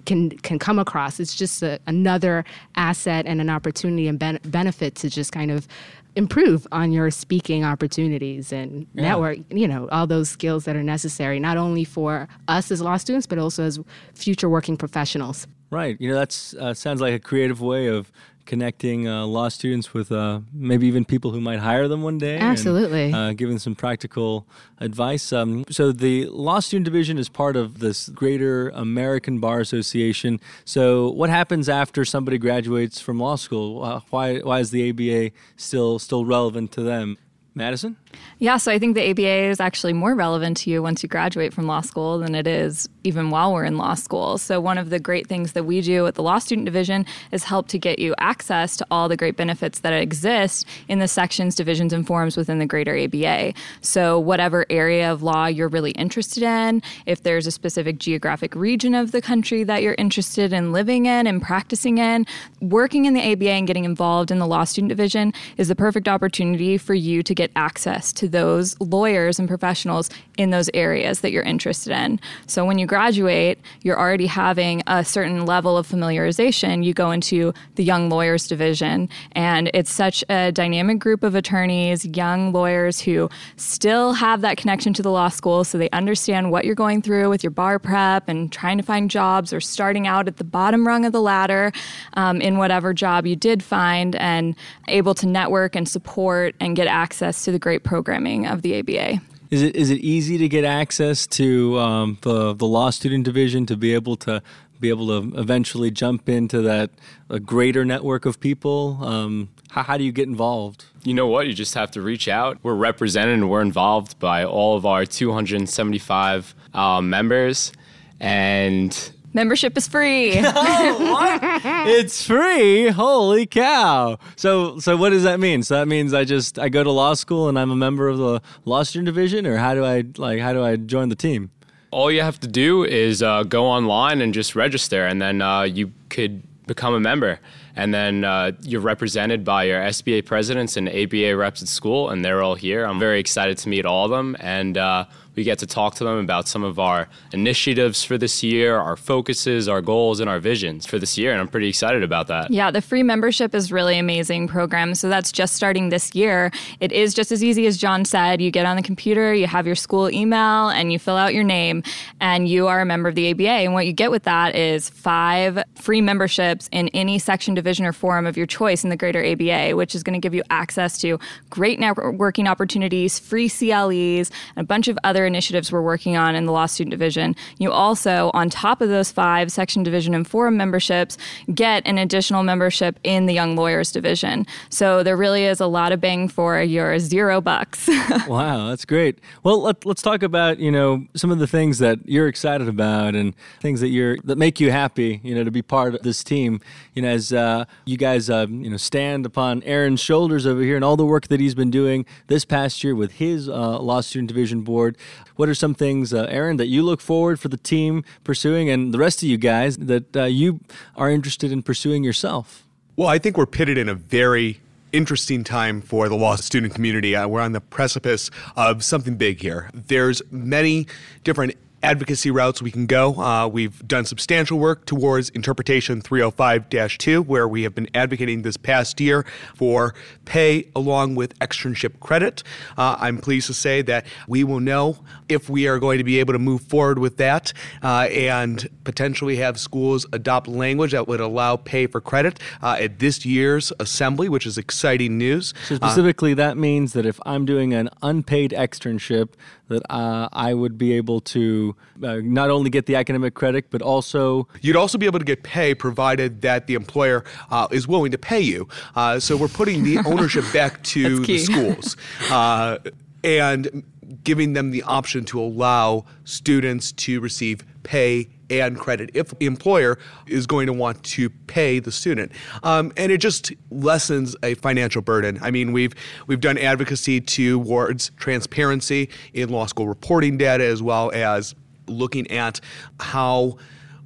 [0.06, 1.19] can can come across.
[1.19, 2.45] It's just a, another
[2.76, 5.67] asset and an opportunity and ben- benefit to just kind of
[6.15, 9.04] improve on your speaking opportunities and yeah.
[9.04, 12.97] network, you know, all those skills that are necessary, not only for us as law
[12.97, 13.80] students, but also as
[14.13, 15.47] future working professionals.
[15.71, 15.95] Right.
[15.99, 18.12] You know, that uh, sounds like a creative way of
[18.45, 22.38] connecting uh, law students with uh, maybe even people who might hire them one day.
[22.38, 23.05] Absolutely.
[23.05, 24.45] And, uh, giving some practical
[24.79, 25.31] advice.
[25.31, 30.41] Um, so, the Law Student Division is part of this greater American Bar Association.
[30.65, 34.01] So, what happens after somebody graduates from law school?
[34.10, 37.17] why, why is the ABA still, still relevant to them?
[37.53, 37.97] Madison?
[38.39, 41.53] Yeah, so I think the ABA is actually more relevant to you once you graduate
[41.53, 44.37] from law school than it is even while we're in law school.
[44.37, 47.43] So, one of the great things that we do at the Law Student Division is
[47.43, 51.55] help to get you access to all the great benefits that exist in the sections,
[51.55, 53.53] divisions, and forums within the greater ABA.
[53.81, 58.95] So, whatever area of law you're really interested in, if there's a specific geographic region
[58.95, 62.25] of the country that you're interested in living in and practicing in,
[62.61, 66.07] working in the ABA and getting involved in the Law Student Division is the perfect
[66.07, 71.32] opportunity for you to get access to those lawyers and professionals in those areas that
[71.32, 72.19] you're interested in.
[72.47, 76.84] So when you graduate, you're already having a certain level of familiarization.
[76.84, 82.06] You go into the Young Lawyers Division, and it's such a dynamic group of attorneys,
[82.06, 86.65] young lawyers who still have that connection to the law school, so they understand what
[86.65, 90.27] you're going through with your bar prep and trying to find jobs or starting out
[90.27, 91.71] at the bottom rung of the ladder
[92.13, 94.56] um, in whatever job you did find, and
[94.88, 99.21] able to network and support and get access to the great programming of the ABA.
[99.49, 103.65] Is it is it easy to get access to um, the the law student division
[103.65, 104.41] to be able to
[104.79, 106.89] be able to eventually jump into that
[107.29, 108.97] a greater network of people?
[109.01, 110.85] Um, how, how do you get involved?
[111.03, 111.47] You know what?
[111.47, 112.59] You just have to reach out.
[112.63, 117.71] We're represented and we're involved by all of our 275 uh, members,
[118.19, 120.33] and Membership is free.
[120.37, 121.41] oh, what?
[121.87, 122.89] it's free.
[122.89, 124.17] Holy cow.
[124.35, 125.63] So so what does that mean?
[125.63, 128.17] So that means I just I go to law school and I'm a member of
[128.17, 131.51] the law student division or how do I like how do I join the team?
[131.91, 135.63] All you have to do is uh, go online and just register, and then uh,
[135.63, 137.39] you could become a member.
[137.75, 142.23] And then uh, you're represented by your SBA presidents and ABA reps at school, and
[142.23, 142.85] they're all here.
[142.85, 144.37] I'm very excited to meet all of them.
[144.39, 145.05] And uh,
[145.41, 148.95] we get to talk to them about some of our initiatives for this year, our
[148.95, 151.32] focuses, our goals, and our visions for this year.
[151.32, 152.51] And I'm pretty excited about that.
[152.51, 154.93] Yeah, the free membership is really amazing program.
[154.93, 156.51] So that's just starting this year.
[156.80, 158.39] It is just as easy as John said.
[158.39, 161.43] You get on the computer, you have your school email, and you fill out your
[161.43, 161.82] name,
[162.19, 163.49] and you are a member of the ABA.
[163.49, 167.93] And what you get with that is five free memberships in any section, division, or
[167.93, 170.99] forum of your choice in the greater ABA, which is going to give you access
[170.99, 171.17] to
[171.49, 176.45] great networking opportunities, free CLEs, and a bunch of other initiatives we're working on in
[176.45, 177.35] the Law Student Division.
[177.57, 181.17] You also, on top of those five section division and forum memberships,
[181.53, 184.45] get an additional membership in the Young Lawyers Division.
[184.69, 187.87] So there really is a lot of bang for your zero bucks.
[188.27, 189.19] wow, that's great.
[189.43, 193.15] Well, let, us talk about you know some of the things that you're excited about
[193.15, 195.21] and things that you're that make you happy.
[195.23, 196.59] You know, to be part of this team.
[196.93, 200.75] You know, as uh, you guys uh, you know stand upon Aaron's shoulders over here
[200.75, 204.01] and all the work that he's been doing this past year with his uh, Law
[204.01, 204.97] Student Division board.
[205.36, 208.93] What are some things, uh, Aaron, that you look forward for the team pursuing, and
[208.93, 210.60] the rest of you guys that uh, you
[210.95, 212.67] are interested in pursuing yourself?
[212.95, 214.60] Well, I think we're pitted in a very
[214.91, 217.15] interesting time for the law student community.
[217.15, 219.69] Uh, we're on the precipice of something big here.
[219.74, 220.88] There's many
[221.24, 223.15] different advocacy routes we can go.
[223.15, 228.57] Uh, we've done substantial work towards Interpretation 305 2, where we have been advocating this
[228.57, 229.93] past year for
[230.25, 232.43] pay along with externship credit.
[232.77, 234.97] Uh, I'm pleased to say that we will know
[235.29, 239.37] if we are going to be able to move forward with that uh, and potentially
[239.37, 244.29] have schools adopt language that would allow pay for credit uh, at this year's assembly,
[244.29, 245.53] which is exciting news.
[245.67, 249.29] So, specifically, that means that if I'm doing an unpaid externship,
[249.71, 253.81] that uh, I would be able to uh, not only get the academic credit, but
[253.81, 254.47] also.
[254.62, 258.17] You'd also be able to get pay provided that the employer uh, is willing to
[258.17, 258.67] pay you.
[258.95, 261.97] Uh, so we're putting the ownership back to the schools.
[262.31, 262.77] Uh,
[263.23, 263.84] and
[264.23, 269.97] giving them the option to allow students to receive pay and credit if the employer
[270.27, 272.31] is going to want to pay the student.
[272.63, 275.39] Um, and it just lessens a financial burden.
[275.41, 275.93] I mean, we've
[276.27, 281.55] we've done advocacy towards transparency in law school reporting data as well as
[281.87, 282.59] looking at
[282.99, 283.57] how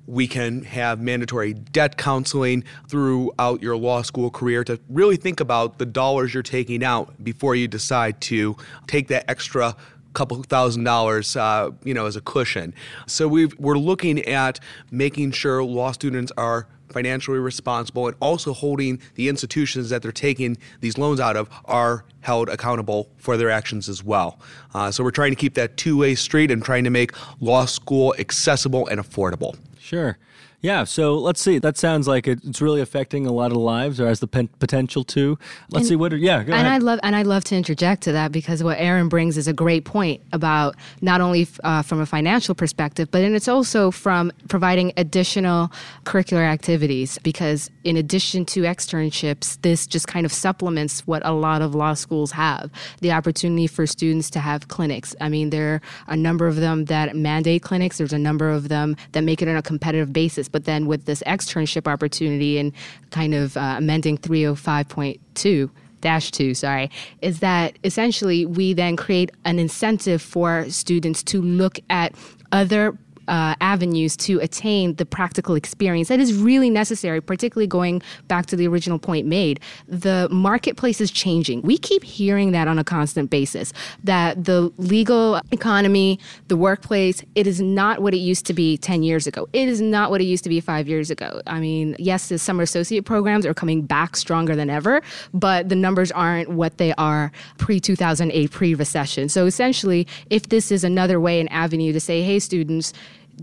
[0.08, 5.80] we can have mandatory debt counseling throughout your law school career to really think about
[5.80, 8.56] the dollars you're taking out before you decide to
[8.88, 9.76] take that extra
[10.16, 12.74] couple thousand dollars, uh, you know, as a cushion.
[13.06, 19.00] So we we're looking at making sure law students are financially responsible and also holding
[19.16, 23.90] the institutions that they're taking these loans out of are held accountable for their actions
[23.90, 24.40] as well.
[24.74, 28.16] Uh, so we're trying to keep that two-way street and trying to make law school
[28.18, 29.58] accessible and affordable.
[29.80, 30.18] Sure.
[30.66, 31.60] Yeah, so let's see.
[31.60, 35.04] That sounds like it's really affecting a lot of lives, or has the pen- potential
[35.04, 35.38] to.
[35.70, 36.12] Let's and, see what.
[36.12, 36.66] Are, yeah, and ahead.
[36.66, 39.54] I love and I love to interject to that because what Aaron brings is a
[39.54, 44.32] great point about not only uh, from a financial perspective, but and it's also from
[44.48, 45.72] providing additional
[46.04, 47.20] curricular activities.
[47.20, 51.94] Because in addition to externships, this just kind of supplements what a lot of law
[51.94, 55.16] schools have: the opportunity for students to have clinics.
[55.22, 58.00] I mean, there are a number of them that mandate clinics.
[58.00, 61.04] There's a number of them that make it on a competitive basis but then with
[61.04, 62.72] this externship opportunity and
[63.12, 66.90] kind of uh, amending 305.2 dash two, sorry,
[67.22, 72.16] is that essentially we then create an incentive for students to look at
[72.54, 78.46] other uh, avenues to attain the practical experience that is really necessary, particularly going back
[78.48, 79.60] to the original point made.
[79.88, 81.62] The marketplace is changing.
[81.62, 87.48] We keep hearing that on a constant basis that the legal economy, the workplace, it
[87.48, 89.48] is not what it used to be 10 years ago.
[89.54, 91.42] It is not what it used to be five years ago.
[91.48, 95.02] I mean, yes, the summer associate programs are coming back stronger than ever,
[95.34, 99.30] but the numbers aren't what they are pre 2008, pre recession.
[99.30, 102.94] So essentially, if this is another way, an avenue to say, hey, students,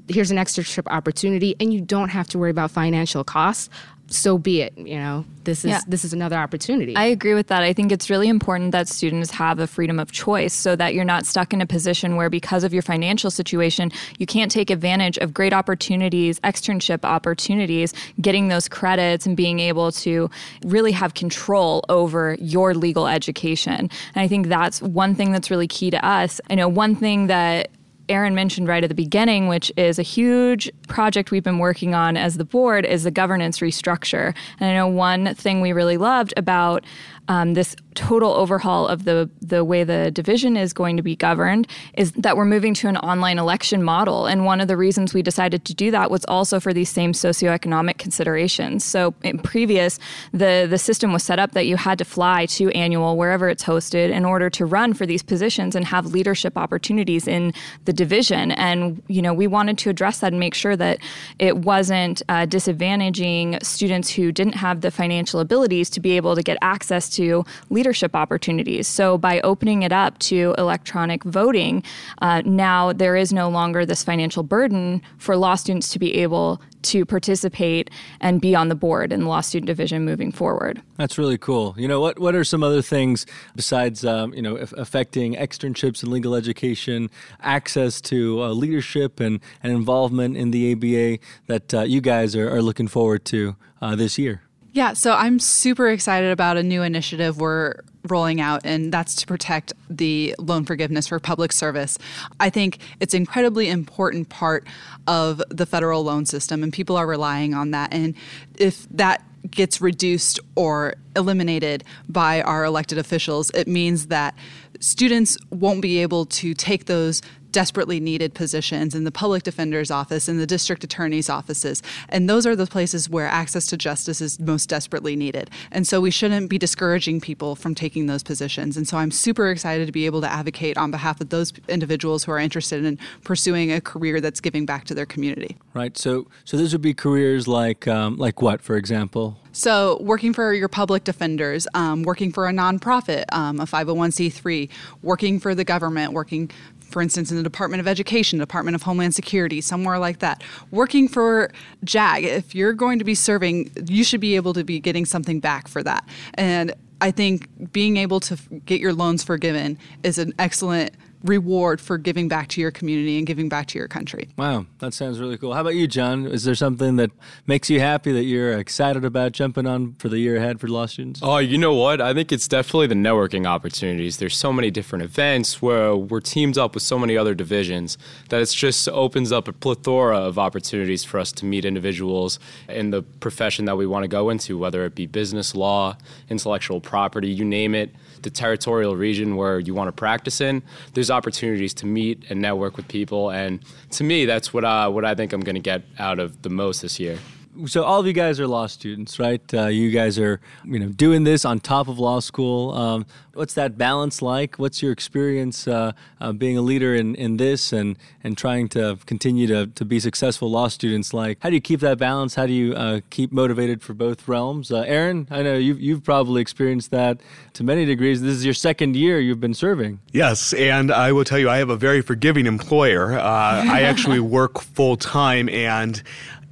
[0.09, 3.68] here's an externship opportunity and you don't have to worry about financial costs
[4.12, 5.24] so be it you know?
[5.44, 5.81] This is yeah.
[5.88, 6.94] this is another opportunity.
[6.94, 7.64] I agree with that.
[7.64, 11.05] I think it's really important that students have a freedom of choice so that you're
[11.05, 15.19] not stuck in a position where because of your financial situation you can't take advantage
[15.19, 20.31] of great opportunities externship opportunities getting those credits and being able to
[20.64, 23.90] really have control over your legal education.
[24.14, 26.40] And i think that's one thing that's really key to us.
[26.50, 27.71] I know one thing that
[28.13, 32.17] Aaron mentioned right at the beginning, which is a huge project we've been working on
[32.17, 34.35] as the board, is the governance restructure.
[34.60, 36.85] And I know one thing we really loved about
[37.29, 41.66] um, this total overhaul of the the way the division is going to be governed
[41.94, 44.27] is that we're moving to an online election model.
[44.27, 47.12] And one of the reasons we decided to do that was also for these same
[47.12, 48.85] socioeconomic considerations.
[48.85, 49.98] So in previous,
[50.33, 53.64] the the system was set up that you had to fly to annual wherever it's
[53.64, 57.52] hosted in order to run for these positions and have leadership opportunities in
[57.85, 58.52] the division.
[58.52, 60.98] And you know we wanted to address that and make sure that
[61.38, 66.42] it wasn't uh, disadvantaging students who didn't have the financial abilities to be able to
[66.42, 68.88] get access to leadership opportunities.
[68.88, 71.83] So by opening it up to electronic voting,
[72.21, 76.60] uh, now there is no longer this financial burden for law students to be able
[76.83, 77.90] to participate
[78.21, 80.83] and be on the board in the law student division moving forward.
[80.96, 81.75] That's really cool.
[81.79, 86.13] You know, what what are some other things besides um, you know affecting externships and
[86.13, 87.10] legal education,
[87.40, 92.50] access to uh, leadership and, and involvement in the ABA that uh, you guys are,
[92.50, 94.42] are looking forward to uh, this year?
[94.75, 97.75] Yeah, so I'm super excited about a new initiative we're
[98.08, 101.98] rolling out, and that's to protect the loan forgiveness for public service.
[102.40, 104.66] I think it's an incredibly important part
[105.06, 107.92] of the federal loan system, and people are relying on that.
[107.92, 108.14] And
[108.58, 114.35] if that gets reduced or eliminated by our elected officials, it means that
[114.81, 117.20] students won't be able to take those
[117.53, 121.83] desperately needed positions in the public defender's office and the district attorney's offices.
[122.09, 125.50] And those are the places where access to justice is most desperately needed.
[125.71, 128.77] And so we shouldn't be discouraging people from taking those positions.
[128.77, 132.25] And so I'm super excited to be able to advocate on behalf of those individuals
[132.25, 135.57] who are interested in pursuing a career that's giving back to their community.
[135.75, 135.96] Right.
[135.96, 139.38] So so those would be careers like um, like what, for example?
[139.55, 144.71] So, working for your public defenders, um, working for a nonprofit, um, a 501c3,
[145.03, 146.50] working for the government, working
[146.92, 150.42] for instance, in the Department of Education, Department of Homeland Security, somewhere like that.
[150.70, 151.50] Working for
[151.84, 155.40] JAG, if you're going to be serving, you should be able to be getting something
[155.40, 156.06] back for that.
[156.34, 160.94] And I think being able to get your loans forgiven is an excellent
[161.25, 164.29] reward for giving back to your community and giving back to your country.
[164.37, 165.54] Wow, that sounds really cool.
[165.54, 166.27] How about you, John?
[166.27, 167.10] Is there something that
[167.46, 170.87] makes you happy that you're excited about jumping on for the year ahead for law
[170.87, 171.20] students?
[171.23, 172.00] Oh, you know what?
[172.00, 174.18] I think it's definitely the networking opportunities.
[174.18, 177.98] There's so many different events where we're teamed up with so many other divisions
[178.29, 182.90] that it just opens up a plethora of opportunities for us to meet individuals in
[182.90, 185.96] the profession that we want to go into, whether it be business law,
[186.29, 190.62] intellectual property, you name it the territorial region where you want to practice in,
[190.94, 193.31] there's opportunities to meet and network with people.
[193.31, 193.60] And
[193.90, 196.50] to me, that's what, uh, what I think I'm going to get out of the
[196.50, 197.18] most this year
[197.67, 199.42] so all of you guys are law students, right?
[199.53, 202.73] Uh, you guys are, you know, doing this on top of law school.
[202.73, 204.57] Um, what's that balance like?
[204.57, 208.98] What's your experience uh, uh, being a leader in, in this and, and trying to
[209.05, 211.38] continue to, to be successful law students like?
[211.40, 212.35] How do you keep that balance?
[212.35, 214.73] How do you uh, keep motivated for both realms?
[214.73, 217.21] Uh, Aaron, I know you've, you've probably experienced that
[217.55, 218.23] to many degrees.
[218.23, 220.00] This is your second year you've been serving.
[220.13, 223.19] Yes, and I will tell you, I have a very forgiving employer.
[223.19, 226.03] Uh, I actually work full time and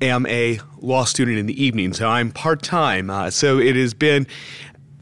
[0.01, 3.11] am a law student in the evening, so I'm part time.
[3.11, 4.27] Uh, so it has been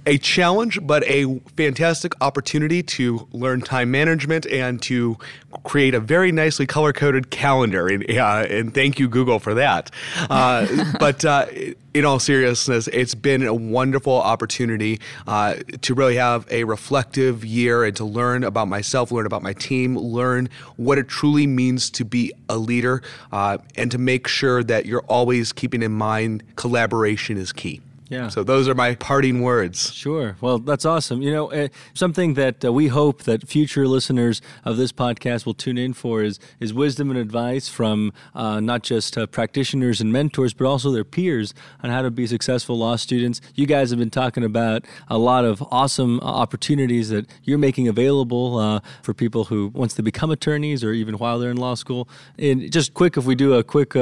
[0.08, 5.18] a challenge, but a fantastic opportunity to learn time management and to
[5.64, 7.88] create a very nicely color coded calendar.
[7.88, 9.90] And, uh, and, thank you, Google, for that.
[10.30, 10.66] Uh,
[10.98, 11.44] but uh,
[11.92, 17.84] in all seriousness, it's been a wonderful opportunity uh, to really have a reflective year
[17.84, 22.04] and to learn about myself, learn about my team, learn what it truly means to
[22.06, 27.36] be a leader, uh, and to make sure that you're always keeping in mind collaboration
[27.36, 27.82] is key.
[28.08, 28.28] Yeah.
[28.28, 29.92] So those are my parting words.
[29.92, 30.36] Sure.
[30.40, 31.20] Well, that's awesome.
[31.20, 35.54] You know, uh, something that uh, we hope that future listeners of this podcast will
[35.54, 40.10] tune in for is is wisdom and advice from uh, not just uh, practitioners and
[40.10, 41.52] mentors, but also their peers
[41.82, 43.42] on how to be successful law students.
[43.54, 47.88] You guys have been talking about a lot of awesome uh, opportunities that you're making
[47.88, 51.74] available uh, for people who once they become attorneys or even while they're in law
[51.74, 52.08] school.
[52.38, 53.94] And just quick, if we do a quick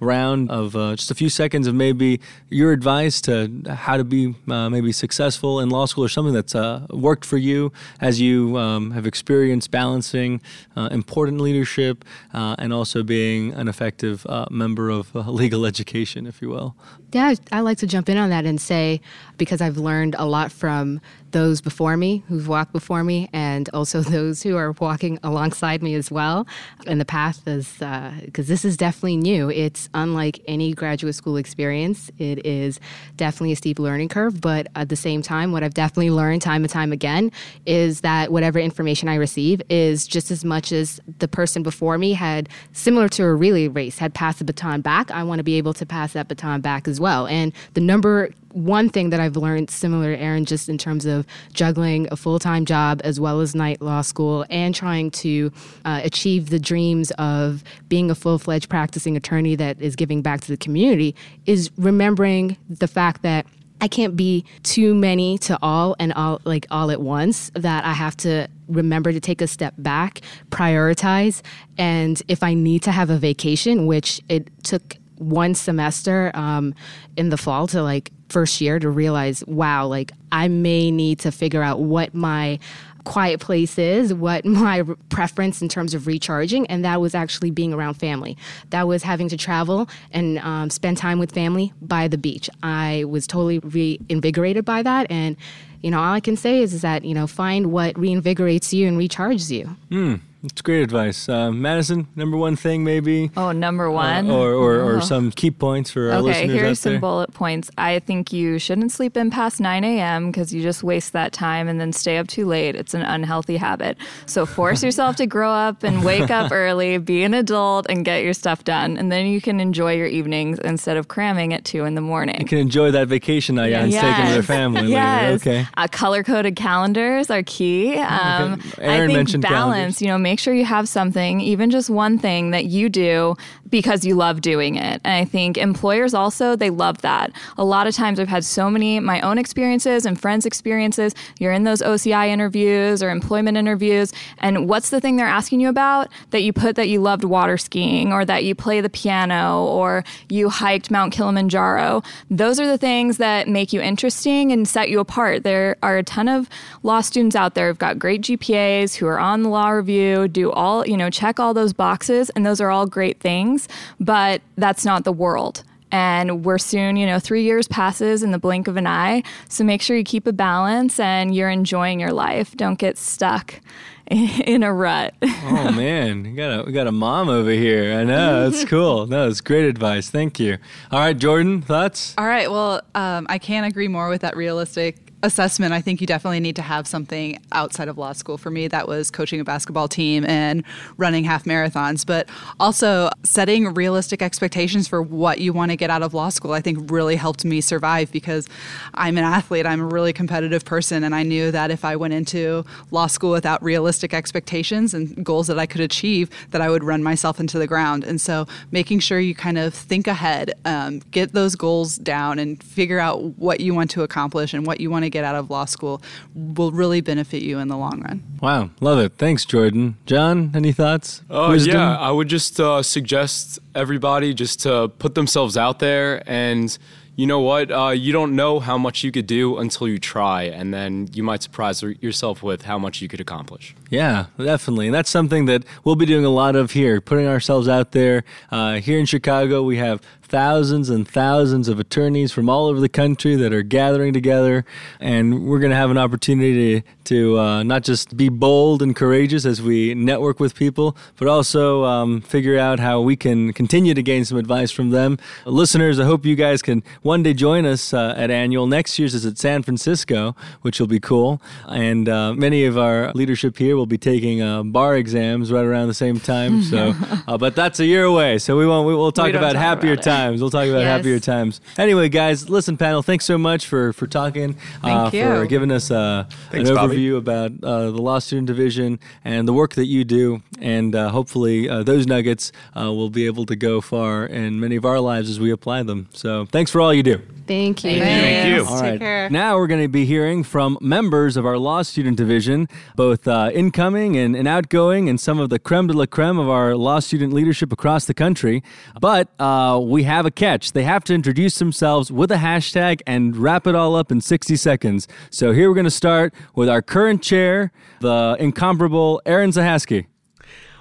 [0.00, 2.20] round of just a few seconds of maybe
[2.50, 3.37] your advice to
[3.68, 7.36] how to be uh, maybe successful in law school or something that's uh, worked for
[7.36, 10.40] you as you um, have experienced balancing
[10.76, 16.42] uh, important leadership uh, and also being an effective uh, member of legal education, if
[16.42, 16.74] you will.
[17.12, 19.00] Yeah, I like to jump in on that and say,
[19.38, 21.00] because I've learned a lot from
[21.30, 25.94] those before me who've walked before me and also those who are walking alongside me
[25.94, 26.46] as well.
[26.86, 29.50] And the path is, because uh, this is definitely new.
[29.50, 32.10] It's unlike any graduate school experience.
[32.18, 32.80] It is
[33.16, 36.62] definitely a steep learning curve, but at the same time, what I've definitely learned time
[36.62, 37.30] and time again
[37.66, 42.12] is that whatever information I receive is just as much as the person before me
[42.12, 45.10] had, similar to a relay race, had passed the baton back.
[45.10, 47.26] I want to be able to pass that baton back as well.
[47.26, 51.26] And the number one thing that I've learned similar to Aaron, just in terms of
[51.52, 55.52] juggling a full time job as well as night law school and trying to
[55.84, 60.40] uh, achieve the dreams of being a full fledged practicing attorney that is giving back
[60.42, 61.14] to the community,
[61.46, 63.46] is remembering the fact that
[63.80, 67.92] I can't be too many to all and all like all at once that I
[67.92, 70.20] have to remember to take a step back,
[70.50, 71.42] prioritize,
[71.76, 76.74] and if I need to have a vacation, which it took one semester um,
[77.16, 81.32] in the fall to like first year to realize, wow, like I may need to
[81.32, 82.58] figure out what my
[83.04, 87.72] quiet place is, what my preference in terms of recharging, and that was actually being
[87.72, 88.36] around family.
[88.70, 92.50] That was having to travel and um, spend time with family by the beach.
[92.62, 95.36] I was totally reinvigorated by that, and
[95.82, 98.86] you know, all I can say is, is that you know, find what reinvigorates you
[98.86, 99.76] and recharges you.
[99.90, 100.20] Mm.
[100.44, 101.28] It's great advice.
[101.28, 103.32] Uh, Madison, number one thing maybe?
[103.36, 104.30] Oh, number one?
[104.30, 105.00] Uh, or, or, or oh.
[105.00, 106.36] some key points for our listeners.
[106.36, 107.00] okay, listeners here's out some there.
[107.00, 107.70] bullet points.
[107.76, 110.30] I think you shouldn't sleep in past 9 a.m.
[110.30, 112.76] because you just waste that time and then stay up too late.
[112.76, 113.98] It's an unhealthy habit.
[114.26, 118.22] So force yourself to grow up and wake up early, be an adult, and get
[118.22, 118.96] your stuff done.
[118.96, 122.40] And then you can enjoy your evenings instead of cramming at 2 in the morning.
[122.40, 124.00] You can enjoy that vacation and yes.
[124.00, 125.44] taking with your family yes.
[125.44, 125.58] later.
[125.60, 125.68] Okay.
[125.76, 127.96] Uh, color-coded calendars are key.
[127.98, 128.82] Um, okay.
[128.82, 130.02] Aaron I think mentioned balance, calendars.
[130.02, 133.34] you know, make sure you have something, even just one thing that you do
[133.70, 135.00] because you love doing it.
[135.04, 137.32] And I think employers also, they love that.
[137.56, 141.14] A lot of times I've had so many my own experiences and friends' experiences.
[141.38, 145.68] You're in those OCI interviews or employment interviews, and what's the thing they're asking you
[145.68, 149.64] about that you put that you loved water skiing or that you play the piano
[149.64, 152.02] or you hiked Mount Kilimanjaro?
[152.30, 155.42] Those are the things that make you interesting and set you apart.
[155.42, 156.50] There are a ton of
[156.82, 160.50] law students out there who've got great GPAs, who are on the law review, do
[160.50, 163.68] all, you know, check all those boxes, and those are all great things,
[164.00, 168.38] but that's not the world and we're soon, you know, three years passes in the
[168.38, 169.22] blink of an eye.
[169.48, 172.56] So make sure you keep a balance and you're enjoying your life.
[172.56, 173.60] Don't get stuck
[174.10, 175.14] in a rut.
[175.22, 177.98] oh man, we got a we got a mom over here.
[177.98, 179.06] I know that's cool.
[179.06, 180.10] No, it's great advice.
[180.10, 180.58] Thank you.
[180.90, 182.14] All right, Jordan, thoughts?
[182.18, 182.50] All right.
[182.50, 186.56] Well, um, I can't agree more with that realistic assessment, I think you definitely need
[186.56, 188.38] to have something outside of law school.
[188.38, 190.62] For me, that was coaching a basketball team and
[190.96, 192.28] running half marathons, but
[192.60, 196.52] also setting realistic expectations for what you want to get out of law school.
[196.52, 198.48] I think really helped me survive because
[198.94, 202.14] I'm an athlete, I'm a really competitive person, and I knew that if I went
[202.14, 206.84] into law school without realistic expectations and goals that I could achieve, that I would
[206.84, 208.04] run myself into the ground.
[208.04, 212.62] And so, making sure you kind of think ahead, um, get those goals down, and
[212.62, 215.34] figure out what you want to accomplish and what you want to to get out
[215.34, 216.02] of law school
[216.34, 218.22] will really benefit you in the long run.
[218.40, 219.12] Wow, love it.
[219.18, 219.96] Thanks, Jordan.
[220.06, 221.22] John, any thoughts?
[221.30, 226.76] Uh, yeah, I would just uh, suggest everybody just to put themselves out there and
[227.18, 227.72] you know what?
[227.72, 231.24] Uh, you don't know how much you could do until you try, and then you
[231.24, 233.74] might surprise yourself with how much you could accomplish.
[233.90, 234.86] Yeah, definitely.
[234.86, 238.22] And that's something that we'll be doing a lot of here, putting ourselves out there.
[238.52, 242.88] Uh, here in Chicago, we have thousands and thousands of attorneys from all over the
[242.88, 244.64] country that are gathering together,
[245.00, 248.94] and we're going to have an opportunity to, to uh, not just be bold and
[248.94, 253.94] courageous as we network with people, but also um, figure out how we can continue
[253.94, 255.18] to gain some advice from them.
[255.46, 258.66] Listeners, I hope you guys can one day join us uh, at Annual.
[258.66, 261.40] Next year's is at San Francisco, which will be cool.
[261.66, 265.88] And uh, many of our leadership here will be taking uh, bar exams right around
[265.88, 266.62] the same time.
[266.68, 266.92] So,
[267.26, 268.36] uh, but that's a year away.
[268.38, 268.86] So we won't.
[268.86, 270.40] We, will talk we about happier about times.
[270.40, 270.96] We'll talk about yes.
[270.96, 271.60] happier times.
[271.76, 273.02] Anyway, guys, listen, panel.
[273.02, 274.54] Thanks so much for for talking.
[274.82, 275.24] Thank you.
[275.24, 276.96] For giving us uh, Thanks, an Bobby.
[276.96, 281.10] overview about uh, the law student division and the work that you do, and uh,
[281.10, 285.00] hopefully uh, those nuggets uh, will be able to go far in many of our
[285.00, 286.08] lives as we apply them.
[286.12, 287.20] So, thanks for all you do.
[287.46, 287.98] Thank you.
[287.98, 288.66] Thank you.
[288.66, 289.00] All Take right.
[289.00, 289.30] care.
[289.30, 293.50] Now we're going to be hearing from members of our law student division, both uh,
[293.54, 297.00] incoming and, and outgoing, and some of the creme de la creme of our law
[297.00, 298.62] student leadership across the country.
[299.00, 300.72] But uh, we have a catch.
[300.72, 304.56] They have to introduce themselves with a hashtag and wrap it all up in 60
[304.56, 305.06] seconds.
[305.30, 310.06] So here we're going to start with our current chair, the incomparable Aaron Zahaski.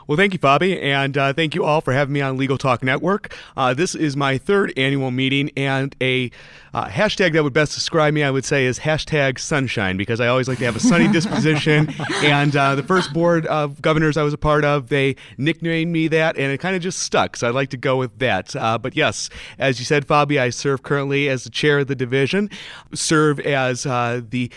[0.07, 2.81] Well, thank you, Bobby, and uh, thank you all for having me on Legal Talk
[2.81, 3.35] Network.
[3.57, 6.31] Uh, this is my third annual meeting, and a
[6.73, 10.27] uh, hashtag that would best describe me, I would say, is hashtag sunshine, because I
[10.27, 11.93] always like to have a sunny disposition.
[12.23, 16.07] and uh, the first board of governors I was a part of, they nicknamed me
[16.07, 18.55] that, and it kind of just stuck, so I'd like to go with that.
[18.55, 19.29] Uh, but yes,
[19.59, 22.49] as you said, Bobby, I serve currently as the chair of the division,
[22.93, 24.49] serve as uh, the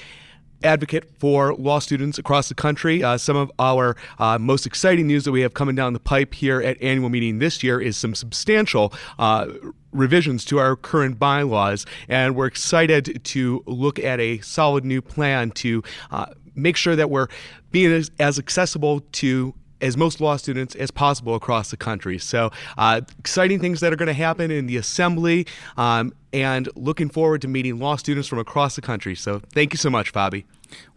[0.63, 3.03] advocate for law students across the country.
[3.03, 6.35] Uh, some of our uh, most exciting news that we have coming down the pipe
[6.35, 9.47] here at annual meeting this year is some substantial uh,
[9.93, 15.51] revisions to our current bylaws, and we're excited to look at a solid new plan
[15.51, 17.29] to uh, make sure that we're
[17.71, 22.18] being as, as accessible to as most law students as possible across the country.
[22.18, 27.09] So, uh, exciting things that are going to happen in the assembly, um, and looking
[27.09, 29.14] forward to meeting law students from across the country.
[29.14, 30.47] So, thank you so much, Bobby.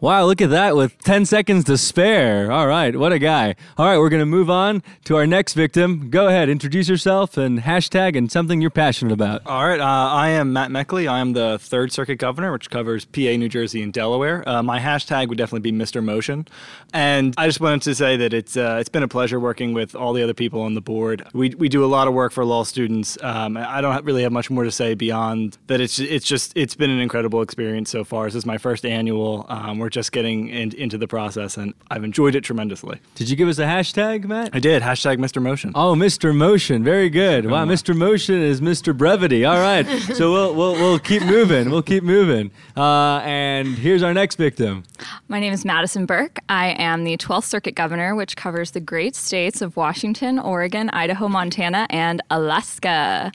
[0.03, 2.51] Wow, look at that with 10 seconds to spare.
[2.51, 3.55] All right, what a guy.
[3.77, 6.09] All right, we're going to move on to our next victim.
[6.09, 9.45] Go ahead, introduce yourself and hashtag and something you're passionate about.
[9.45, 11.09] All right, uh, I am Matt Meckley.
[11.09, 14.43] I am the Third Circuit Governor, which covers PA, New Jersey, and Delaware.
[14.45, 16.03] Uh, my hashtag would definitely be Mr.
[16.03, 16.49] Motion.
[16.93, 19.95] And I just wanted to say that it's uh, it's been a pleasure working with
[19.95, 21.25] all the other people on the board.
[21.33, 23.17] We, we do a lot of work for law students.
[23.21, 25.79] Um, I don't really have much more to say beyond that.
[25.79, 28.25] It's it's just it's been an incredible experience so far.
[28.25, 29.45] This is my first annual.
[29.47, 32.99] Um, we're just getting in, into the process, and I've enjoyed it tremendously.
[33.15, 34.49] Did you give us a hashtag, Matt?
[34.53, 34.83] I did.
[34.83, 35.41] Hashtag Mr.
[35.41, 35.71] Motion.
[35.75, 36.35] Oh, Mr.
[36.35, 36.83] Motion.
[36.83, 37.49] Very good.
[37.49, 37.95] Wow, Mr.
[37.95, 38.95] Motion is Mr.
[38.95, 39.45] Brevity.
[39.45, 39.85] All right.
[40.15, 41.69] so we'll, we'll, we'll keep moving.
[41.69, 42.51] We'll keep moving.
[42.75, 44.83] Uh, and here's our next victim.
[45.27, 46.39] My name is Madison Burke.
[46.49, 51.27] I am the 12th Circuit Governor, which covers the great states of Washington, Oregon, Idaho,
[51.27, 53.31] Montana, and Alaska.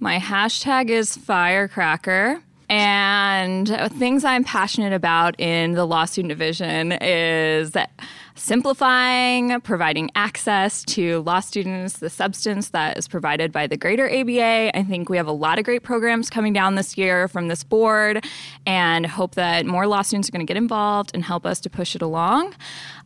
[0.00, 2.42] My hashtag is firecracker.
[2.68, 7.72] And things I'm passionate about in the law student division is
[8.36, 14.76] simplifying, providing access to law students, the substance that is provided by the greater ABA.
[14.76, 17.62] I think we have a lot of great programs coming down this year from this
[17.62, 18.24] board
[18.66, 21.70] and hope that more law students are going to get involved and help us to
[21.70, 22.54] push it along.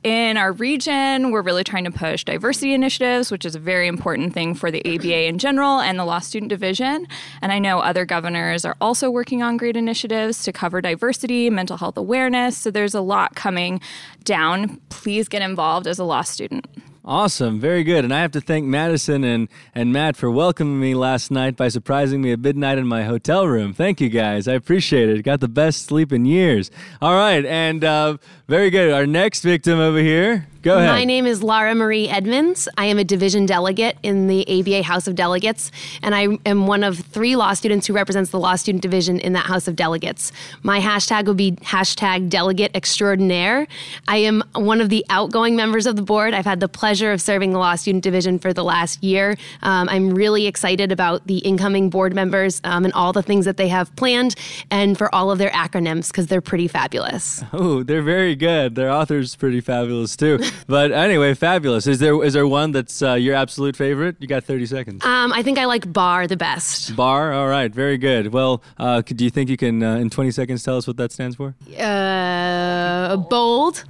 [0.04, 4.32] In our region, we're really trying to push diversity initiatives, which is a very important
[4.32, 7.08] thing for the ABA in general and the Law Student Division.
[7.42, 11.76] And I know other governors are also working on great initiatives to cover diversity, mental
[11.76, 12.56] health awareness.
[12.56, 13.80] So there's a lot coming
[14.22, 14.80] down.
[14.88, 16.66] Please get involved as a law student.
[17.08, 18.04] Awesome, very good.
[18.04, 21.68] And I have to thank Madison and, and Matt for welcoming me last night by
[21.68, 23.72] surprising me at midnight in my hotel room.
[23.72, 24.46] Thank you guys.
[24.46, 25.22] I appreciate it.
[25.22, 26.70] Got the best sleep in years.
[27.00, 28.92] All right, and uh, very good.
[28.92, 30.48] Our next victim over here.
[30.68, 30.90] Go ahead.
[30.90, 32.68] My name is Lara Marie Edmonds.
[32.76, 36.84] I am a division delegate in the ABA House of Delegates, and I am one
[36.84, 40.30] of three law students who represents the law student division in that House of Delegates.
[40.62, 43.66] My hashtag would be hashtag delegate extraordinaire.
[44.08, 46.34] I am one of the outgoing members of the board.
[46.34, 49.38] I've had the pleasure of serving the law student division for the last year.
[49.62, 53.56] Um, I'm really excited about the incoming board members um, and all the things that
[53.56, 54.34] they have planned,
[54.70, 57.42] and for all of their acronyms because they're pretty fabulous.
[57.54, 58.74] Oh, they're very good.
[58.74, 60.40] Their author's pretty fabulous too.
[60.66, 61.86] But anyway, fabulous.
[61.86, 64.16] Is there is there one that's uh, your absolute favorite?
[64.18, 65.04] You got thirty seconds.
[65.04, 66.96] Um, I think I like Bar the best.
[66.96, 67.32] Bar.
[67.32, 67.72] All right.
[67.72, 68.32] Very good.
[68.32, 71.12] Well, uh, do you think you can uh, in twenty seconds tell us what that
[71.12, 71.54] stands for?
[71.78, 73.84] Uh, bold.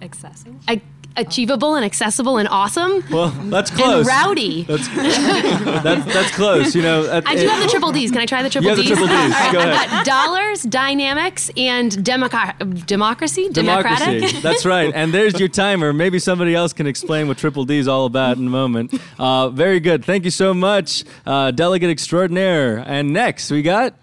[0.00, 0.54] Excessive.
[0.68, 0.82] I,
[1.16, 3.04] achievable and accessible and awesome.
[3.10, 3.98] Well, that's close.
[3.98, 4.62] And rowdy.
[4.64, 6.74] That's, that's, that's close.
[6.74, 8.10] You know, at, I do have the triple D's.
[8.10, 8.90] Can I try the triple You have the D's?
[8.98, 9.34] triple Ds.
[9.34, 9.90] All right, Go I've ahead.
[9.90, 13.48] got dollars, dynamics, and democ- democracy.
[13.50, 14.06] Democratic.
[14.20, 14.40] Democracy.
[14.42, 14.92] That's right.
[14.94, 15.92] And there's your timer.
[15.92, 18.92] Maybe somebody else can explain what Triple D is all about in a moment.
[19.18, 20.04] Uh, very good.
[20.04, 22.78] Thank you so much, uh, Delegate Extraordinaire.
[22.86, 23.94] And next, we got.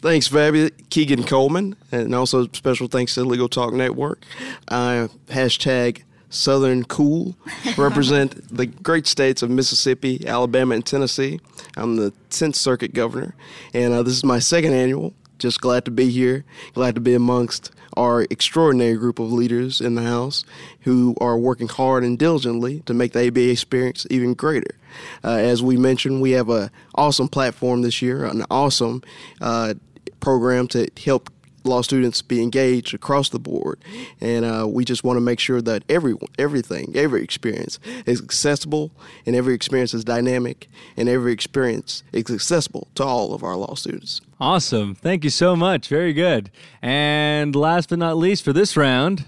[0.00, 0.70] Thanks, Fabi.
[0.90, 4.22] Keegan Coleman, and also special thanks to Legal Talk Network.
[4.68, 6.02] Uh, hashtag
[6.34, 7.36] Southern Cool.
[7.76, 11.40] Represent the great states of Mississippi, Alabama, and Tennessee.
[11.76, 13.34] I'm the 10th Circuit Governor,
[13.72, 15.14] and uh, this is my second annual.
[15.38, 16.44] Just glad to be here.
[16.74, 20.44] Glad to be amongst our extraordinary group of leaders in the House
[20.80, 24.76] who are working hard and diligently to make the ABA experience even greater.
[25.22, 29.02] Uh, as we mentioned, we have an awesome platform this year, an awesome
[29.40, 29.74] uh,
[30.20, 31.30] program to help
[31.64, 33.78] law students be engaged across the board,
[34.20, 38.90] and uh, we just want to make sure that every everything, every experience is accessible,
[39.26, 43.74] and every experience is dynamic, and every experience is accessible to all of our law
[43.74, 44.20] students.
[44.40, 44.94] Awesome.
[44.94, 45.88] Thank you so much.
[45.88, 46.50] Very good.
[46.82, 49.24] And last but not least for this round.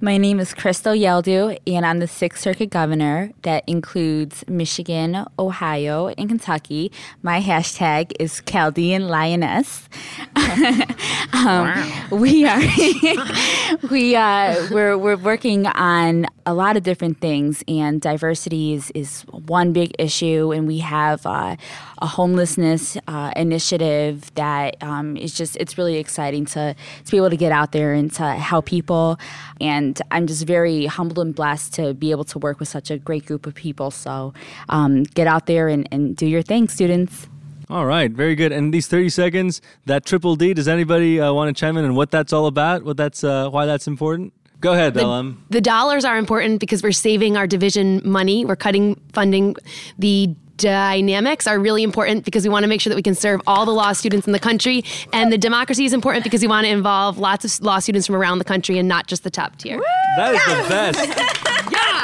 [0.00, 6.06] My name is Crystal Yeldu, and I'm the Sixth Circuit Governor that includes Michigan, Ohio,
[6.16, 6.92] and Kentucky.
[7.22, 9.88] My hashtag is Chaldean Lioness.
[11.32, 12.60] um, We are
[13.90, 19.22] we uh, we're we're working on a lot of different things, and diversity is, is
[19.22, 21.56] one big issue, and we have uh,
[22.00, 26.74] a homelessness uh, initiative that um, is just it's really exciting to
[27.04, 29.18] to be able to get out there and to help people
[29.60, 32.98] and i'm just very humbled and blessed to be able to work with such a
[32.98, 34.32] great group of people so
[34.68, 37.28] um, get out there and, and do your thing students
[37.70, 38.50] All right, very good.
[38.50, 41.94] And these 30 seconds, that triple D, does anybody uh, want to chime in on
[41.94, 42.82] what that's all about?
[42.82, 44.32] What that's uh, why that's important?
[44.60, 45.44] Go ahead, the, LM.
[45.50, 48.44] The dollars are important because we're saving our division money.
[48.44, 49.54] We're cutting funding.
[49.98, 53.40] The dynamics are really important because we want to make sure that we can serve
[53.46, 54.84] all the law students in the country.
[55.12, 58.16] And the democracy is important because we want to involve lots of law students from
[58.16, 59.80] around the country and not just the top tier.
[60.16, 60.98] That is the best.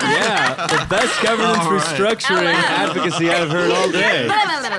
[0.03, 1.83] yeah, the best governance All right.
[1.83, 4.29] restructuring advocacy I've heard all day.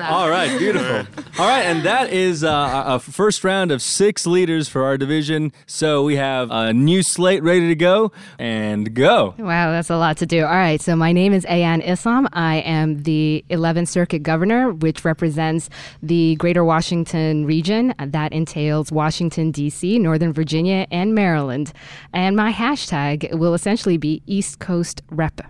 [0.08, 0.98] All right, beautiful.
[1.38, 5.52] All right, and that is uh, a first round of six leaders for our division.
[5.66, 9.34] So we have a new slate ready to go and go.
[9.38, 10.44] Wow, that's a lot to do.
[10.44, 12.28] All right, so my name is Ayan Islam.
[12.32, 15.68] I am the 11th Circuit Governor, which represents
[16.02, 17.94] the Greater Washington region.
[17.98, 21.72] That entails Washington, D.C., Northern Virginia, and Maryland.
[22.12, 25.40] And my hashtag will essentially be East Coast Rep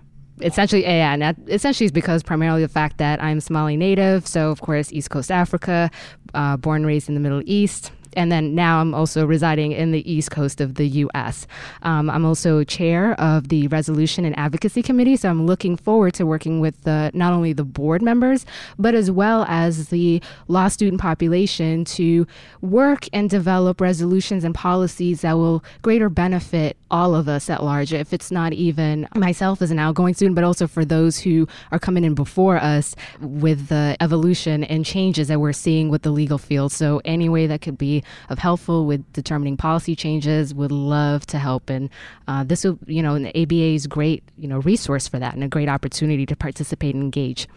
[0.42, 4.50] essentially yeah and that essentially is because primarily the fact that i'm somali native so
[4.50, 5.90] of course east coast africa
[6.34, 10.10] uh, born raised in the middle east and then now I'm also residing in the
[10.10, 11.46] east coast of the U.S.
[11.82, 16.24] Um, I'm also chair of the Resolution and Advocacy Committee, so I'm looking forward to
[16.24, 18.46] working with the, not only the board members,
[18.78, 22.26] but as well as the law student population to
[22.62, 27.92] work and develop resolutions and policies that will greater benefit all of us at large.
[27.92, 31.78] If it's not even myself as an outgoing student, but also for those who are
[31.78, 36.38] coming in before us with the evolution and changes that we're seeing with the legal
[36.38, 36.72] field.
[36.72, 41.38] So any way that could be of helpful with determining policy changes would love to
[41.38, 41.90] help and
[42.28, 45.34] uh, this will you know and the aba is great you know resource for that
[45.34, 47.48] and a great opportunity to participate and engage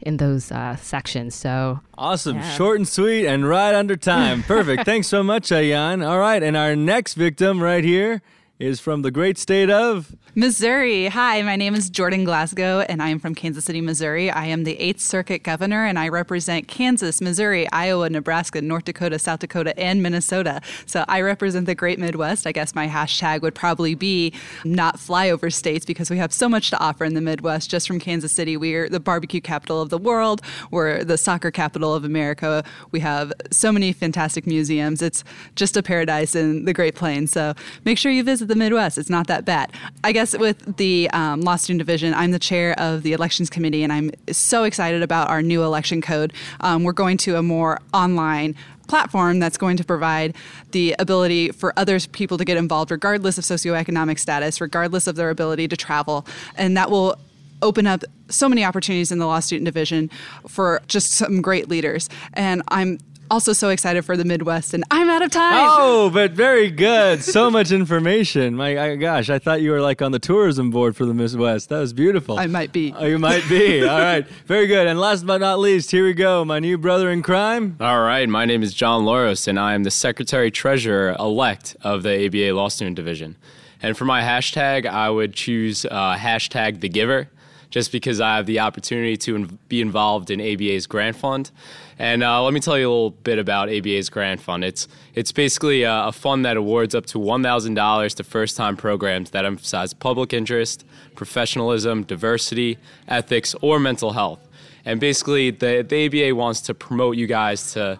[0.00, 2.36] in those uh, sections so Awesome.
[2.36, 2.50] Yeah.
[2.52, 4.42] Short and sweet and right under time.
[4.44, 4.84] Perfect.
[4.84, 6.06] Thanks so much, Ayan.
[6.06, 6.40] All right.
[6.40, 8.22] And our next victim right here
[8.58, 11.06] is from the great state of Missouri.
[11.06, 14.30] Hi, my name is Jordan Glasgow, and I am from Kansas City, Missouri.
[14.30, 19.18] I am the 8th Circuit Governor, and I represent Kansas, Missouri, Iowa, Nebraska, North Dakota,
[19.18, 20.60] South Dakota, and Minnesota.
[20.86, 22.46] So I represent the great Midwest.
[22.46, 24.32] I guess my hashtag would probably be
[24.64, 27.70] not flyover states because we have so much to offer in the Midwest.
[27.70, 31.94] Just from Kansas City, we're the barbecue capital of the world, we're the soccer capital
[31.94, 32.64] of America.
[32.90, 35.00] We have so many fantastic museums.
[35.00, 35.22] It's
[35.54, 37.30] just a paradise in the Great Plains.
[37.30, 37.54] So
[37.84, 38.98] make sure you visit the Midwest.
[38.98, 39.72] It's not that bad.
[40.02, 43.82] I guess with the um, Law Student Division, I'm the chair of the Elections Committee,
[43.82, 46.32] and I'm so excited about our new election code.
[46.60, 48.56] Um, we're going to a more online
[48.88, 50.34] platform that's going to provide
[50.72, 55.30] the ability for other people to get involved regardless of socioeconomic status, regardless of their
[55.30, 56.26] ability to travel.
[56.56, 57.16] And that will
[57.62, 60.10] open up so many opportunities in the law student division
[60.46, 62.08] for just some great leaders.
[62.34, 62.98] And I'm
[63.30, 65.66] also so excited for the Midwest, and I'm out of time.
[65.70, 67.22] Oh, but very good.
[67.22, 68.54] So much information.
[68.54, 71.68] My I, gosh, I thought you were like on the tourism board for the Midwest.
[71.68, 72.38] That was beautiful.
[72.38, 72.94] I might be.
[72.96, 73.84] Oh, you might be.
[73.86, 74.26] All right.
[74.46, 74.86] Very good.
[74.86, 76.44] And last but not least, here we go.
[76.44, 77.76] My new brother in crime.
[77.80, 82.02] All right, my name is John Loros, and I am the Secretary Treasurer elect of
[82.02, 83.36] the ABA Law Student Division.
[83.80, 87.28] And for my hashtag, I would choose uh, hashtag the giver,
[87.70, 91.50] just because I have the opportunity to in- be involved in ABA's grant fund.
[91.98, 94.64] And uh, let me tell you a little bit about ABA's grant fund.
[94.64, 98.76] It's it's basically a, a fund that awards up to one thousand dollars to first-time
[98.76, 100.84] programs that emphasize public interest,
[101.16, 102.78] professionalism, diversity,
[103.08, 104.38] ethics, or mental health.
[104.84, 107.98] And basically, the, the ABA wants to promote you guys to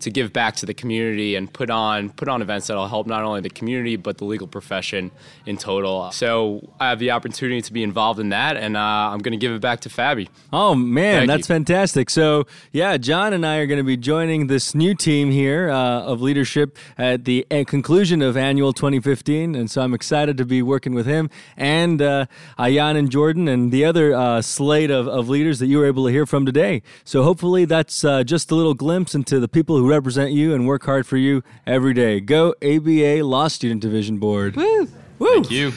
[0.00, 3.22] to give back to the community and put on put on events that'll help not
[3.22, 5.10] only the community but the legal profession
[5.46, 6.10] in total.
[6.12, 9.38] So I have the opportunity to be involved in that, and uh, I'm going to
[9.38, 10.28] give it back to Fabi.
[10.52, 11.54] Oh man, Thank that's you.
[11.54, 12.10] fantastic.
[12.10, 16.02] So yeah, John and I are going to be joining this new team here uh,
[16.02, 20.62] of leadership at the uh, conclusion of annual 2015, and so I'm excited to be
[20.62, 22.26] working with him and uh,
[22.58, 26.06] Ayan and Jordan and the other uh, slate of, of leaders that you were able
[26.06, 26.82] to hear from today.
[27.04, 30.66] So hopefully that's uh, just a little glimpse into the people who represent you and
[30.66, 32.20] work hard for you every day.
[32.20, 34.56] Go ABA Law Student Division Board.
[34.56, 34.88] Woo!
[35.18, 35.42] Woo!
[35.42, 35.72] Thank you.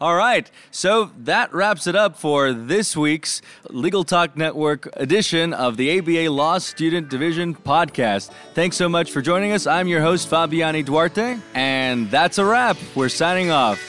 [0.00, 0.50] All right.
[0.70, 3.40] So that wraps it up for this week's
[3.70, 8.30] Legal Talk Network edition of the ABA Law Student Division podcast.
[8.52, 9.66] Thanks so much for joining us.
[9.66, 12.76] I'm your host, Fabiani Duarte, and that's a wrap.
[12.94, 13.80] We're signing off.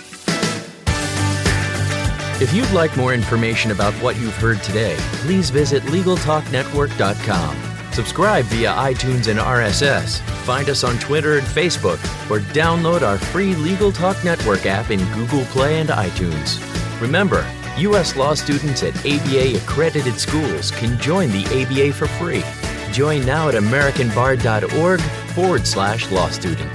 [2.42, 7.75] If you'd like more information about what you've heard today, please visit LegalTalkNetwork.com.
[7.96, 10.20] Subscribe via iTunes and RSS.
[10.44, 11.96] Find us on Twitter and Facebook,
[12.30, 16.60] or download our free Legal Talk Network app in Google Play and iTunes.
[17.00, 18.18] Remember, U.S.
[18.18, 22.44] law students at ABA accredited schools can join the ABA for free.
[22.92, 25.00] Join now at AmericanBar.org
[25.34, 26.74] forward slash law student.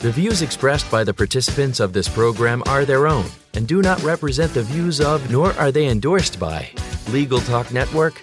[0.00, 4.02] The views expressed by the participants of this program are their own and do not
[4.02, 6.70] represent the views of, nor are they endorsed by,
[7.10, 8.22] Legal Talk Network,